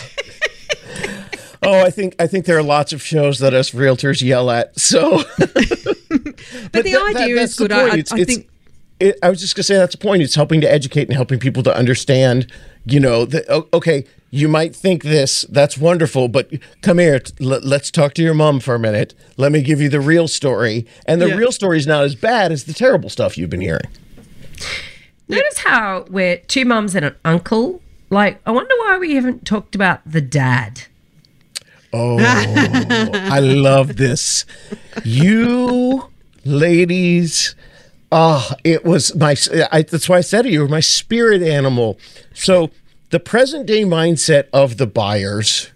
[1.63, 4.79] Oh, I think I think there are lots of shows that us realtors yell at.
[4.79, 7.71] So, but, the idea is good.
[7.73, 8.49] I- I- I think-
[8.99, 10.23] It, I was just gonna say that's the point.
[10.23, 12.51] It's helping to educate and helping people to understand.
[12.87, 15.43] You know, that okay, you might think this.
[15.51, 16.51] That's wonderful, but
[16.83, 17.21] come here.
[17.39, 19.15] Let, let's talk to your mom for a minute.
[19.37, 20.87] Let me give you the real story.
[21.07, 21.35] And the Yeah.
[21.37, 23.89] real story is not as bad as the terrible stuff you've been hearing.
[25.29, 27.83] Notice how we're two mums and an uncle.
[28.09, 30.83] Like, I wonder why we haven't talked about the dad.
[31.93, 34.45] Oh, I love this.
[35.05, 36.09] You
[36.45, 37.55] ladies,
[38.13, 39.37] ah, it was my.
[39.73, 40.53] I, that's why I said it.
[40.53, 41.99] You were my spirit animal.
[42.35, 42.71] So
[43.11, 45.71] the present day mindset of the buyers.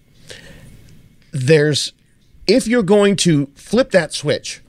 [1.37, 1.93] There's,
[2.47, 4.62] if you're going to flip that switch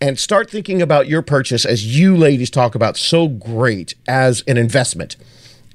[0.00, 4.56] and start thinking about your purchase as you ladies talk about so great as an
[4.56, 5.16] investment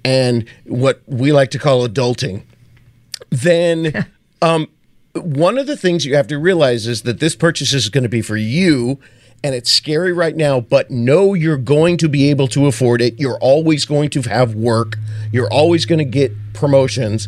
[0.03, 2.43] and what we like to call adulting
[3.29, 4.05] then
[4.41, 4.67] um,
[5.13, 8.09] one of the things you have to realize is that this purchase is going to
[8.09, 8.99] be for you
[9.43, 13.19] and it's scary right now but know you're going to be able to afford it
[13.19, 14.97] you're always going to have work
[15.31, 17.27] you're always going to get promotions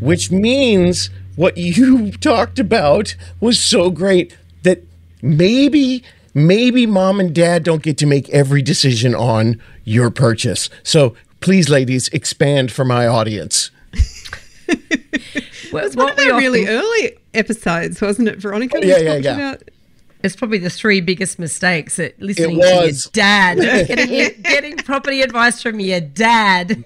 [0.00, 4.82] which means what you talked about was so great that
[5.22, 6.02] maybe
[6.34, 11.68] maybe mom and dad don't get to make every decision on your purchase so please
[11.68, 13.70] ladies expand for my audience
[15.72, 18.78] Well, It's one of we our really early episodes, wasn't it, Veronica?
[18.80, 19.34] We Yeah, yeah, yeah.
[19.52, 19.62] about-
[20.22, 23.58] It's probably the three biggest mistakes at listening to your dad.
[23.88, 26.84] getting, your- getting property advice from your dad.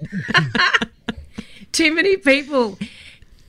[1.73, 2.79] Too many people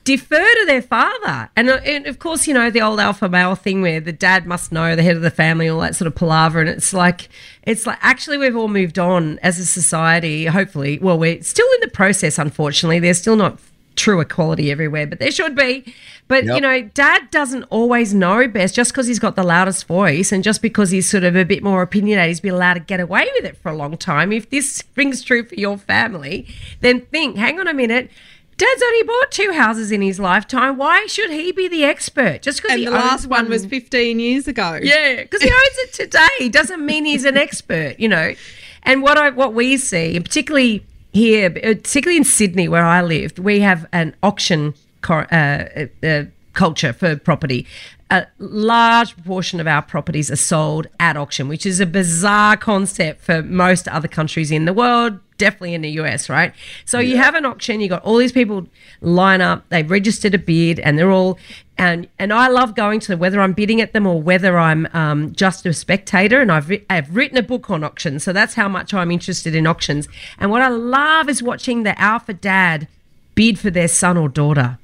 [0.02, 1.48] defer to their father.
[1.56, 4.46] And, uh, and of course, you know, the old alpha male thing where the dad
[4.46, 6.60] must know the head of the family, all that sort of palaver.
[6.60, 7.28] And it's like,
[7.62, 10.98] it's like, actually, we've all moved on as a society, hopefully.
[11.00, 12.98] Well, we're still in the process, unfortunately.
[12.98, 13.58] There's still not
[13.96, 15.94] true equality everywhere, but there should be.
[16.28, 20.32] But, you know, dad doesn't always know best just because he's got the loudest voice
[20.32, 22.98] and just because he's sort of a bit more opinionated, he's been allowed to get
[22.98, 24.32] away with it for a long time.
[24.32, 26.46] If this rings true for your family,
[26.80, 28.10] then think, hang on a minute.
[28.56, 30.78] Dad's only bought two houses in his lifetime.
[30.78, 32.42] Why should he be the expert?
[32.42, 34.78] Just because the last one was 15 years ago.
[34.82, 38.34] yeah, because he owns it today doesn't mean he's an expert, you know.
[38.82, 40.86] And what I what we see, and particularly
[41.16, 44.74] here, uh, particularly in Sydney where I lived, we have an auction
[45.08, 47.66] uh, uh, uh, culture for property.
[48.10, 53.22] A large proportion of our properties are sold at auction, which is a bizarre concept
[53.22, 55.18] for most other countries in the world.
[55.38, 56.52] Definitely in the US, right?
[56.84, 58.66] So you have an auction, you got all these people
[59.00, 61.38] line up, they've registered a bid, and they're all
[61.78, 65.32] and and I love going to whether I'm bidding at them or whether I'm um,
[65.32, 66.40] just a spectator.
[66.40, 69.66] And I've I've written a book on auctions, so that's how much I'm interested in
[69.66, 70.08] auctions.
[70.38, 72.88] And what I love is watching the alpha dad
[73.34, 74.78] bid for their son or daughter,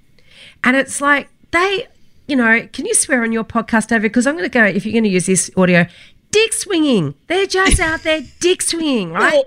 [0.62, 1.86] and it's like they,
[2.26, 4.02] you know, can you swear on your podcast, David?
[4.10, 5.86] Because I'm going to go if you're going to use this audio.
[6.32, 7.14] Dick swinging.
[7.28, 9.44] They're just out there dick swinging, right?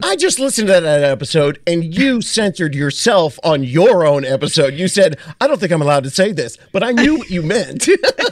[0.00, 4.74] Well, I just listened to that episode and you censored yourself on your own episode.
[4.74, 7.42] You said, I don't think I'm allowed to say this, but I knew what you
[7.42, 7.88] meant.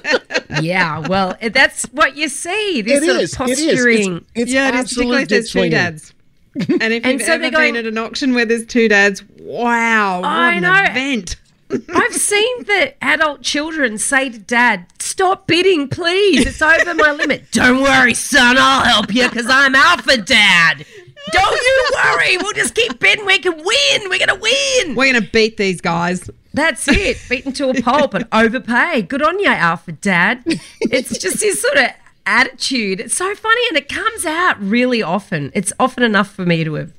[0.63, 2.81] yeah, well, eh, that's what you see.
[2.83, 3.33] This It sort is.
[3.33, 4.17] of posturing.
[4.17, 5.71] It's, it's yeah, it is absolute particularly if there's dick two swinging.
[5.73, 6.13] dads.
[6.81, 8.89] And if And you've so ever they're going- been at an auction where there's two
[8.89, 10.85] dads, wow, what I an know.
[10.85, 11.37] event.
[11.71, 16.47] I've seen the adult children say to dad, Stop bidding, please.
[16.47, 17.45] It's over my limit.
[17.51, 18.57] Don't worry, son.
[18.59, 20.85] I'll help you because I'm alpha dad.
[21.33, 22.37] Don't you worry.
[22.39, 23.25] We'll just keep bidding.
[23.25, 24.11] We can win.
[24.11, 24.95] We're going to win.
[24.95, 26.29] We're going to beat these guys.
[26.55, 27.19] That's it.
[27.29, 29.03] Beaten to a pulp and overpay.
[29.03, 30.43] Good on you, alpha dad.
[30.81, 31.91] It's just this sort of
[32.27, 33.01] attitude.
[33.01, 35.51] It's so funny and it comes out really often.
[35.55, 36.93] It's often enough for me to have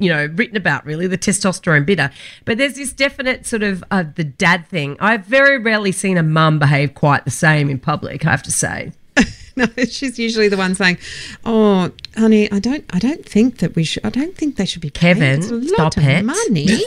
[0.00, 2.10] you know, written about really the testosterone bidder.
[2.44, 4.96] But there's this definite sort of uh, the dad thing.
[4.98, 8.26] I've very rarely seen a mum behave quite the same in public.
[8.26, 8.92] I have to say.
[9.56, 10.96] No, she's usually the one saying,
[11.44, 14.06] "Oh, honey, I don't, I don't think that we should.
[14.06, 15.16] I don't think they should be paying.
[15.16, 16.84] Kevin, It's a lot stop of it." money.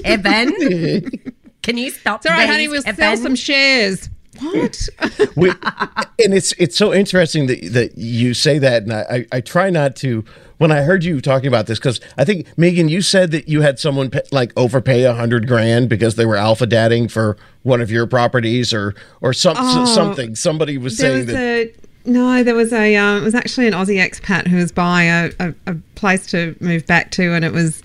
[0.04, 2.22] Kevin, can you stop?
[2.26, 2.68] all right, honey.
[2.68, 4.08] We'll sell some shares.
[4.40, 4.88] What?
[5.36, 5.50] we,
[6.22, 9.70] and it's it's so interesting that that you say that, and I, I, I try
[9.70, 10.24] not to.
[10.58, 13.62] When I heard you talking about this, because I think Megan, you said that you
[13.62, 17.80] had someone pay, like overpay a hundred grand because they were alpha dadding for one
[17.80, 19.56] of your properties, or or some
[19.86, 20.36] something.
[20.36, 21.36] Somebody was Oh, saying was that.
[21.36, 21.74] a
[22.10, 22.44] no.
[22.44, 22.94] There was a.
[22.96, 26.54] Um, it was actually an Aussie expat who was buying a, a, a place to
[26.60, 27.82] move back to, and it was.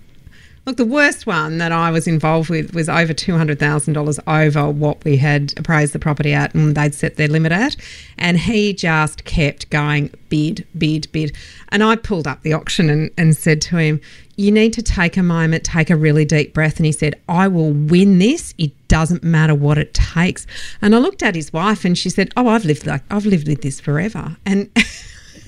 [0.69, 4.19] Look, the worst one that I was involved with was over two hundred thousand dollars
[4.27, 7.75] over what we had appraised the property at, and they'd set their limit at,
[8.19, 11.35] and he just kept going bid, bid, bid,
[11.69, 13.99] and I pulled up the auction and, and said to him,
[14.35, 17.47] "You need to take a moment, take a really deep breath," and he said, "I
[17.47, 18.53] will win this.
[18.59, 20.45] It doesn't matter what it takes."
[20.83, 23.47] And I looked at his wife, and she said, "Oh, I've lived like I've lived
[23.47, 24.69] with this forever," and.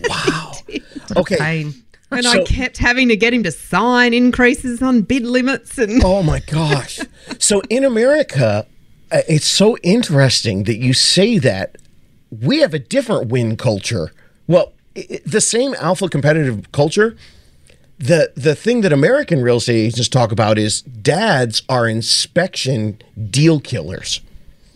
[0.10, 0.54] Wow.
[1.16, 1.72] Okay.
[2.12, 6.02] And So- I kept having to get him to sign increases on bid limits and
[6.04, 7.00] Oh my gosh.
[7.40, 8.66] so in America,
[9.12, 11.78] uh, it's so interesting that you say that.
[12.42, 14.12] We have a different win culture.
[14.48, 17.16] Well, i i- the same alpha competitive culture.
[18.00, 23.00] The the thing that American real estate agents talk about is dads are inspection
[23.30, 24.22] deal killers.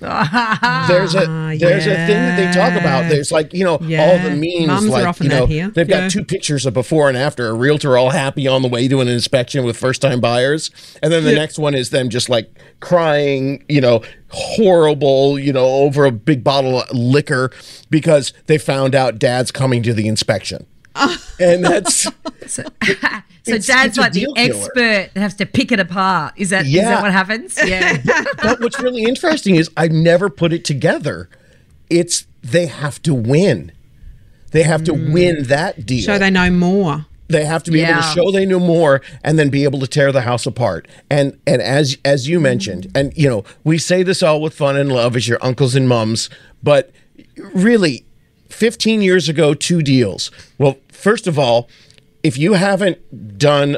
[0.08, 1.26] Ah, there's a
[1.60, 3.10] there's a thing that they talk about.
[3.10, 4.66] There's like you know all the Yeah.
[4.68, 5.70] memes are like you know here.
[5.70, 6.10] they've got Yeah.
[6.10, 9.08] two pictures of before and after a realtor all happy on the way to an
[9.08, 12.50] inspection with first time buyers, and then the next one is them just like
[12.80, 17.52] crying, you know, horrible, you know, over a big bottle of liquor
[17.90, 20.66] because they found out dad's coming to the inspection,
[21.40, 22.08] and that's
[22.48, 22.64] So
[23.54, 24.56] It's- dad's like the deal killer.
[24.56, 26.34] expert that has to pick it apart.
[26.36, 26.90] Is that is Yeah.
[26.90, 27.60] that what happens?
[27.64, 28.02] Yeah.
[28.42, 31.30] but what's really interesting is I've never put it together.
[31.90, 33.72] It's they have to win.
[34.52, 35.14] They have to mm.
[35.14, 36.06] win that deal.
[36.06, 37.06] So they know more.
[37.28, 39.88] they have to be able to show they knew more and then be able to
[39.88, 40.88] tear the house apart.
[41.10, 43.00] And and as as you mentioned, mm.
[43.00, 45.88] and you know, we say this all with fun and love as your uncles and
[45.88, 46.30] mums,
[46.64, 46.92] but
[47.54, 48.05] really
[48.50, 50.32] 15 years ago, two deals.
[50.58, 51.70] Well, first of all,
[52.24, 53.78] if you haven't done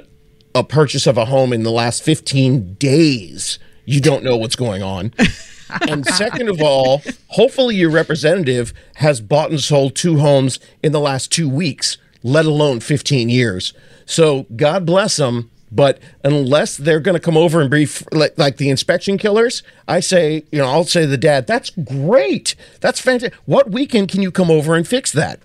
[0.56, 4.84] a purchase of a home in the last 15 days, you don't know what's going
[4.84, 5.14] on.
[5.88, 11.00] and second of all, hopefully your representative has bought and sold two homes in the
[11.00, 13.74] last two weeks, let alone 15 years.
[14.06, 15.52] So God bless them.
[15.72, 19.64] But unless they're going to come over and be f- like, like the inspection killers,
[19.88, 22.56] I say, you know, I'll say to the dad, that's great.
[22.80, 23.38] That's fantastic.
[23.46, 25.40] What weekend can you come over and fix that?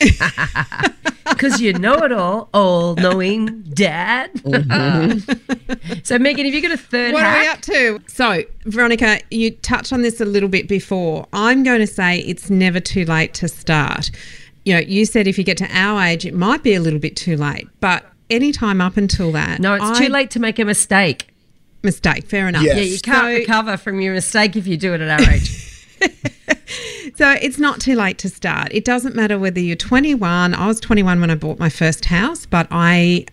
[1.30, 4.32] Because you know it all, all knowing dad.
[4.34, 6.00] Mm-hmm.
[6.02, 8.00] so, Megan, have you got a third What are we up to?
[8.08, 11.26] So, Veronica, you touched on this a little bit before.
[11.32, 14.10] I'm going to say it's never too late to start.
[14.64, 16.98] You know, you said if you get to our age, it might be a little
[16.98, 19.60] bit too late, but any time up until that.
[19.60, 21.26] No, it's I- too late to make a mistake.
[21.82, 22.62] Mistake, fair enough.
[22.62, 22.76] Yes.
[22.76, 25.66] Yeah, you can't So- recover from your mistake if you do it at our age.
[27.16, 28.68] So it's not too late to start.
[28.70, 30.54] It doesn't matter whether you're 21.
[30.54, 33.26] I was 21 when I bought my first house, but I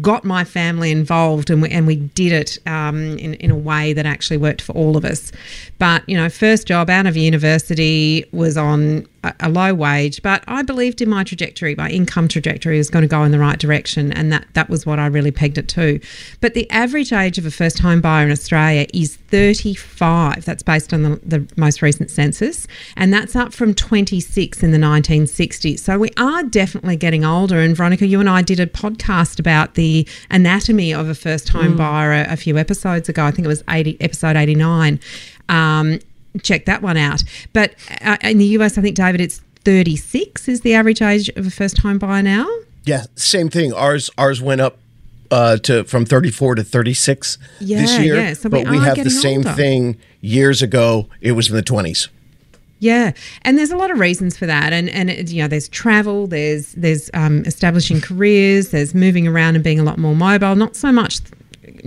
[0.00, 3.92] got my family involved and we, and we did it um, in, in a way
[3.92, 5.32] that actually worked for all of us.
[5.78, 10.62] But, you know, first job out of university was on a, low wage, but I
[10.62, 14.12] believed in my trajectory, my income trajectory was going to go in the right direction,
[14.12, 16.00] and that that was what I really pegged it to.
[16.40, 20.44] But the average age of a first home buyer in Australia is 35.
[20.44, 22.66] That's based on the, the most recent census,
[22.96, 25.80] and that's up from 26 in the 1960s.
[25.80, 27.60] So we are definitely getting older.
[27.60, 31.76] And Veronica, you and I did a podcast about the anatomy of a first home
[31.76, 33.24] buyer a, a few episodes ago.
[33.24, 35.00] I think it was 80, episode 89.
[35.48, 35.98] Um,
[36.42, 37.22] check that one out.
[37.52, 41.46] But uh, in the US, I think, David, it's 36 is the average age of
[41.46, 42.48] a first home buyer now.
[42.84, 43.72] Yeah, same thing.
[43.74, 44.78] Ours ours went up
[45.30, 48.16] uh, to from 34 to 36 this Yeah, year.
[48.16, 49.52] yeah, so we but we have the same older.
[49.52, 51.08] thing years ago.
[51.20, 52.08] It was in the 20s.
[52.80, 53.10] Yeah,
[53.42, 56.28] and there's a lot of reasons for that, and and it- you know, there's travel,
[56.28, 60.54] there's there's um, establishing careers, there's moving around and being a lot more mobile.
[60.54, 61.18] Not so much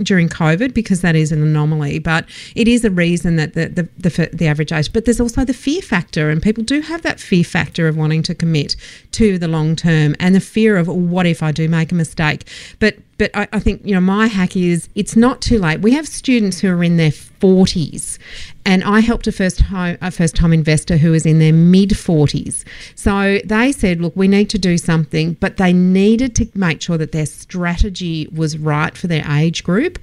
[0.02, 3.88] during COVID because that is an anomaly, but it is a reason that the the,
[3.98, 4.92] the the average age.
[4.92, 8.22] But there's also the fear factor, and people do have that fear factor of wanting
[8.24, 8.76] to commit
[9.12, 12.48] to the long term, and the fear of what if I do make a mistake.
[12.78, 15.80] But but I, I think you know my hack is it's not too late.
[15.80, 18.18] We have students who are in their 40s,
[18.64, 21.90] and I helped a first home a first time investor who was in their mid
[21.90, 22.64] 40s.
[22.94, 26.98] So they said, look, we need to do something, but they needed to make sure
[26.98, 29.98] that their strategy was right for their age group.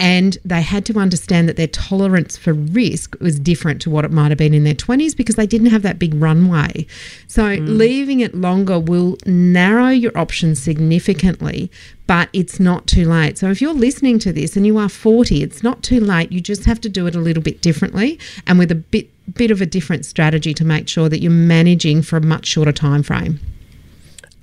[0.00, 4.10] And they had to understand that their tolerance for risk was different to what it
[4.10, 6.86] might have been in their 20s because they didn't have that big runway.
[7.28, 11.70] So, leaving it longer will narrow your options significantly,
[12.08, 13.38] but it's not too late.
[13.38, 16.32] So, if you're listening to this and you are 40, it's not too late.
[16.32, 19.50] You just have to do it a little bit differently and with a bit bit
[19.50, 23.02] of a different strategy to make sure that you're managing for a much shorter time
[23.02, 23.40] frame.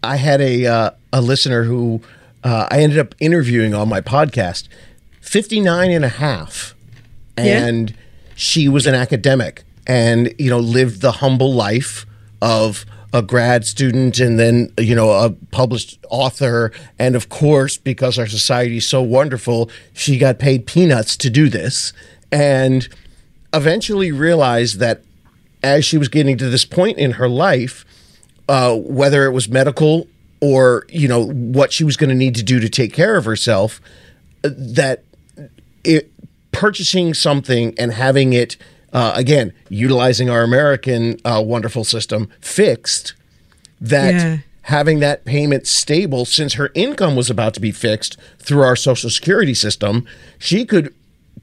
[0.03, 2.01] I had a uh, a listener who
[2.43, 4.67] uh, I ended up interviewing on my podcast,
[5.21, 6.75] 59 and a half.
[7.37, 7.65] Yeah.
[7.65, 7.95] And
[8.35, 12.05] she was an academic and, you know, lived the humble life
[12.41, 16.71] of a grad student and then, you know, a published author.
[16.97, 21.49] And of course, because our society is so wonderful, she got paid peanuts to do
[21.49, 21.93] this.
[22.31, 22.87] And
[23.53, 25.03] eventually realized that
[25.63, 27.85] as she was getting to this point in her life,
[28.49, 30.07] uh, whether it was medical
[30.39, 33.25] or you know what she was going to need to do to take care of
[33.25, 33.79] herself,
[34.43, 35.03] uh, that
[35.83, 36.11] it,
[36.51, 38.57] purchasing something and having it
[38.93, 43.13] uh, again utilizing our American uh, wonderful system fixed,
[43.79, 44.37] that Yeah.
[44.63, 49.09] having that payment stable since her income was about to be fixed through our social
[49.09, 50.05] security system,
[50.37, 50.93] she could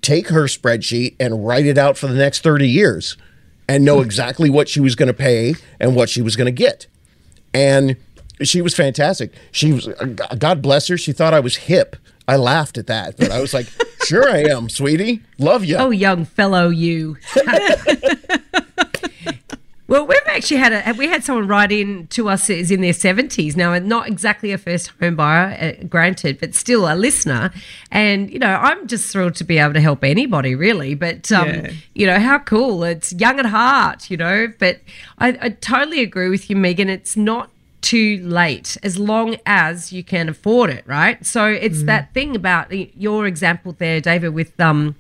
[0.02, 3.16] take her spreadsheet and write it out for the next 30 years
[3.68, 6.52] and know exactly what she was going to pay and what she was going to
[6.52, 6.86] get.
[7.52, 7.96] And
[8.42, 9.32] she was fantastic.
[9.50, 9.88] She was,
[10.38, 11.96] God bless her, she thought I was hip.
[12.28, 13.66] I laughed at that, but I was like,
[14.06, 15.22] sure I am, sweetie.
[15.38, 15.76] Love you.
[15.76, 17.16] Oh, young fellow, you.
[19.88, 22.92] well, we've actually had a we had someone write in to us is in their
[22.92, 27.50] seventies now, not exactly a first home buyer, uh, granted, but still a listener.
[27.90, 30.94] And you know, I'm just thrilled to be able to help anybody, really.
[30.94, 31.72] But um, Yeah.
[31.94, 32.84] you know, how cool!
[32.84, 34.52] It's young at heart, you know.
[34.58, 34.80] But
[35.18, 36.90] I, I totally agree with you, Megan.
[36.90, 37.50] It's not
[37.80, 41.24] too late as long as you can afford it, right?
[41.24, 44.96] So it's that thing about your example there, David, with um,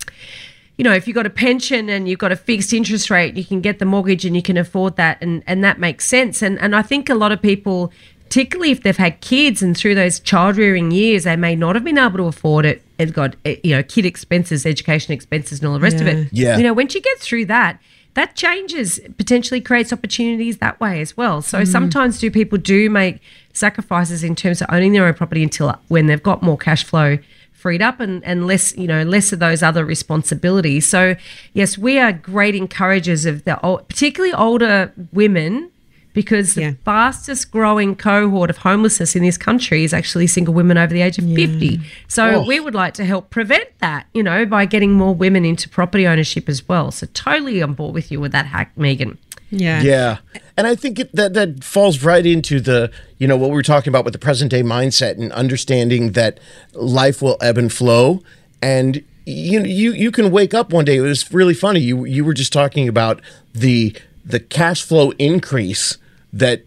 [0.78, 3.44] you know, if you've got a pension and you've got a fixed interest rate, you
[3.44, 6.40] can get the mortgage and you can afford that, and and that makes sense.
[6.40, 7.92] And and I think a lot of people,
[8.24, 11.82] particularly if they've had kids and through those child rearing years, they may not have
[11.82, 12.82] been able to afford it.
[12.96, 16.28] It's got eh, you know kid expenses, education expenses, and all the rest of it.
[16.32, 16.56] Yeah.
[16.56, 17.80] You know, once you get through that.
[18.18, 21.40] That changes potentially creates opportunities that way as well.
[21.40, 21.68] So mm.
[21.68, 23.20] sometimes do people do make
[23.52, 26.82] sacrifices in terms of owning their own property until uh, when they've got more cash
[26.82, 27.18] flow
[27.52, 30.84] freed up and, and less, you know, less of those other responsibilities.
[30.84, 31.14] So,
[31.52, 35.70] yes, we are great encouragers of the, ol- particularly older women,
[36.14, 40.92] because the fastest growing cohort of homelessness in this country is actually single women over
[40.92, 41.80] the age of 50.
[42.08, 42.46] So, Oh.
[42.46, 46.06] we would like to help prevent that, you know, by getting more women into property
[46.06, 46.90] ownership as well.
[46.90, 49.18] So, totally on board with you with that hack, Megan.
[49.50, 49.80] Yeah.
[49.82, 50.18] Yeah.
[50.56, 53.62] And I think it, that that falls right into the, you know, what we were
[53.62, 56.38] talking about with the present day mindset and understanding that
[56.74, 58.22] life will ebb and flow
[58.60, 62.24] and you you you can wake up one day it was really funny you you
[62.24, 63.20] were just talking about
[63.52, 63.94] the
[64.28, 65.98] the cash flow increase
[66.32, 66.62] that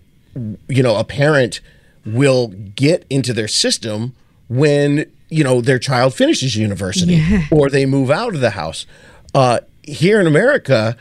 [0.67, 1.61] you know a parent
[2.05, 4.13] will get into their system
[4.49, 7.45] when you know their child finishes university Yeah.
[7.51, 8.85] or they move out of the house
[9.33, 10.97] uh, here in america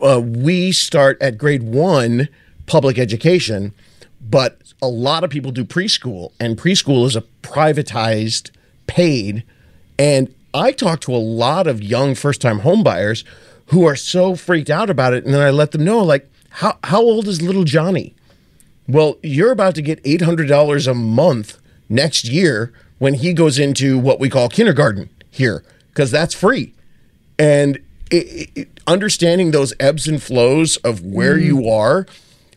[0.00, 2.28] uh, we start at grade one
[2.66, 3.72] public education,
[4.20, 8.50] but a lot of people do preschool, and preschool is a privatized,
[8.88, 9.44] paid.
[10.00, 13.22] And I talk to a lot of young first time homebuyers
[13.66, 15.24] who are so freaked out about it.
[15.24, 18.14] And then I let them know, like, how how old is little Johnny?
[18.86, 21.58] Well, you're about to get eight hundred dollars a month
[21.88, 26.74] next year when he goes into what we call kindergarten here because that's free,
[27.38, 27.78] and
[28.10, 31.44] it, it, understanding those ebbs and flows of where mm.
[31.44, 32.06] you are.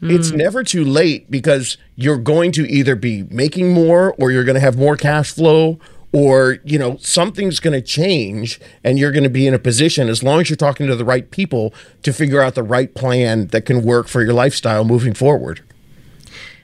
[0.07, 4.53] It's never too late because you're going to either be making more or you're going
[4.53, 5.79] to have more cash flow
[6.15, 10.07] or you know something's going to change and you're going to be in a position
[10.07, 13.47] as long as you're talking to the right people to figure out the right plan
[13.47, 15.59] that can work for your lifestyle moving forward.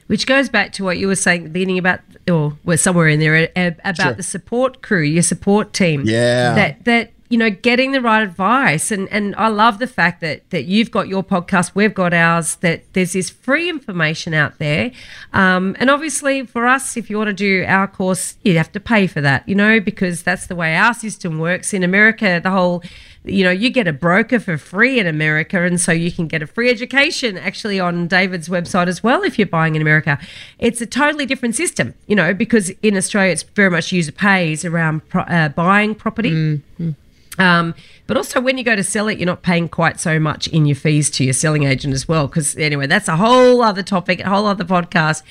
[0.06, 2.00] Which goes back to what you were saying at the beginning about
[2.30, 4.12] or we're somewhere in there about sure.
[4.14, 6.04] the support crew your support team.
[6.06, 6.54] Yeah.
[6.54, 8.90] That that you know, getting the right advice.
[8.90, 12.56] And and I love the fact that that you've got your podcast, we've got ours.
[12.56, 14.92] That there's this free information out there.
[15.32, 18.80] Um, and obviously, for us, if you want to do our course, you have to
[18.80, 19.48] pay for that.
[19.48, 22.38] You know, because that's the way our system works in America.
[22.42, 22.82] The whole
[23.24, 26.42] you know, you get a broker for free in America, and so you can get
[26.42, 30.18] a free education actually on David's website as well if you're buying in America.
[30.58, 34.66] It's a totally different system, you know, because in Australia it's very much user pays
[34.66, 36.32] around pro- uh, buying property.
[36.32, 36.90] Mm-hmm.
[37.38, 37.74] Um,
[38.06, 40.66] but also, when you go to sell it, you're not paying quite so much in
[40.66, 42.26] your fees to your selling agent as well.
[42.26, 45.22] Because anyway, that's a whole other topic, a whole other podcast.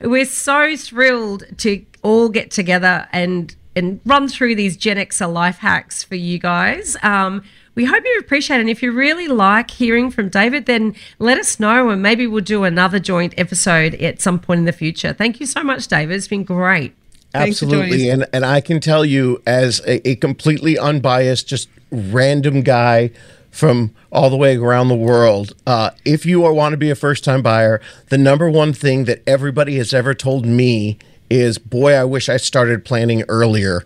[0.00, 5.58] We're so thrilled to all get together and and run through these Gen Xer life
[5.58, 6.96] hacks for you guys.
[7.02, 7.42] Um,
[7.74, 8.60] we hope you appreciate it.
[8.60, 12.42] And if you really like hearing from David, then let us know and maybe we'll
[12.42, 15.12] do another joint episode at some point in the future.
[15.12, 16.16] Thank you so much, David.
[16.16, 16.94] It's been great.
[17.34, 18.08] Absolutely.
[18.08, 23.10] And and I can tell you as a, a completely unbiased, just random guy
[23.50, 25.54] from all the way around the world.
[25.66, 29.04] Uh, if you are, want to be a first time buyer, the number one thing
[29.04, 30.98] that everybody has ever told me
[31.30, 33.82] is, boy, I wish I started planning earlier.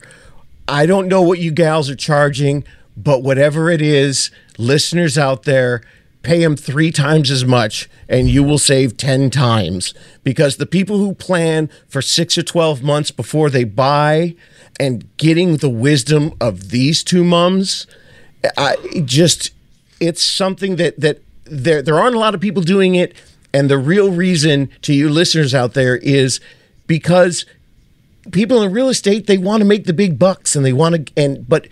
[0.67, 2.65] I don't know what you gals are charging,
[2.97, 5.83] but whatever it is, listeners out there,
[6.23, 10.99] pay them three times as much and you will save 10 times because the people
[10.99, 14.35] who plan for six or 12 months before they buy
[14.79, 17.87] and getting the wisdom of these two mums,
[18.57, 19.51] I just,
[19.99, 23.15] it's something that, that there, there aren't a lot of people doing it.
[23.53, 26.41] And the real reason to you listeners out there is
[26.87, 27.45] because
[28.33, 31.13] people in real estate they want to make the big bucks and they want to
[31.17, 31.69] and but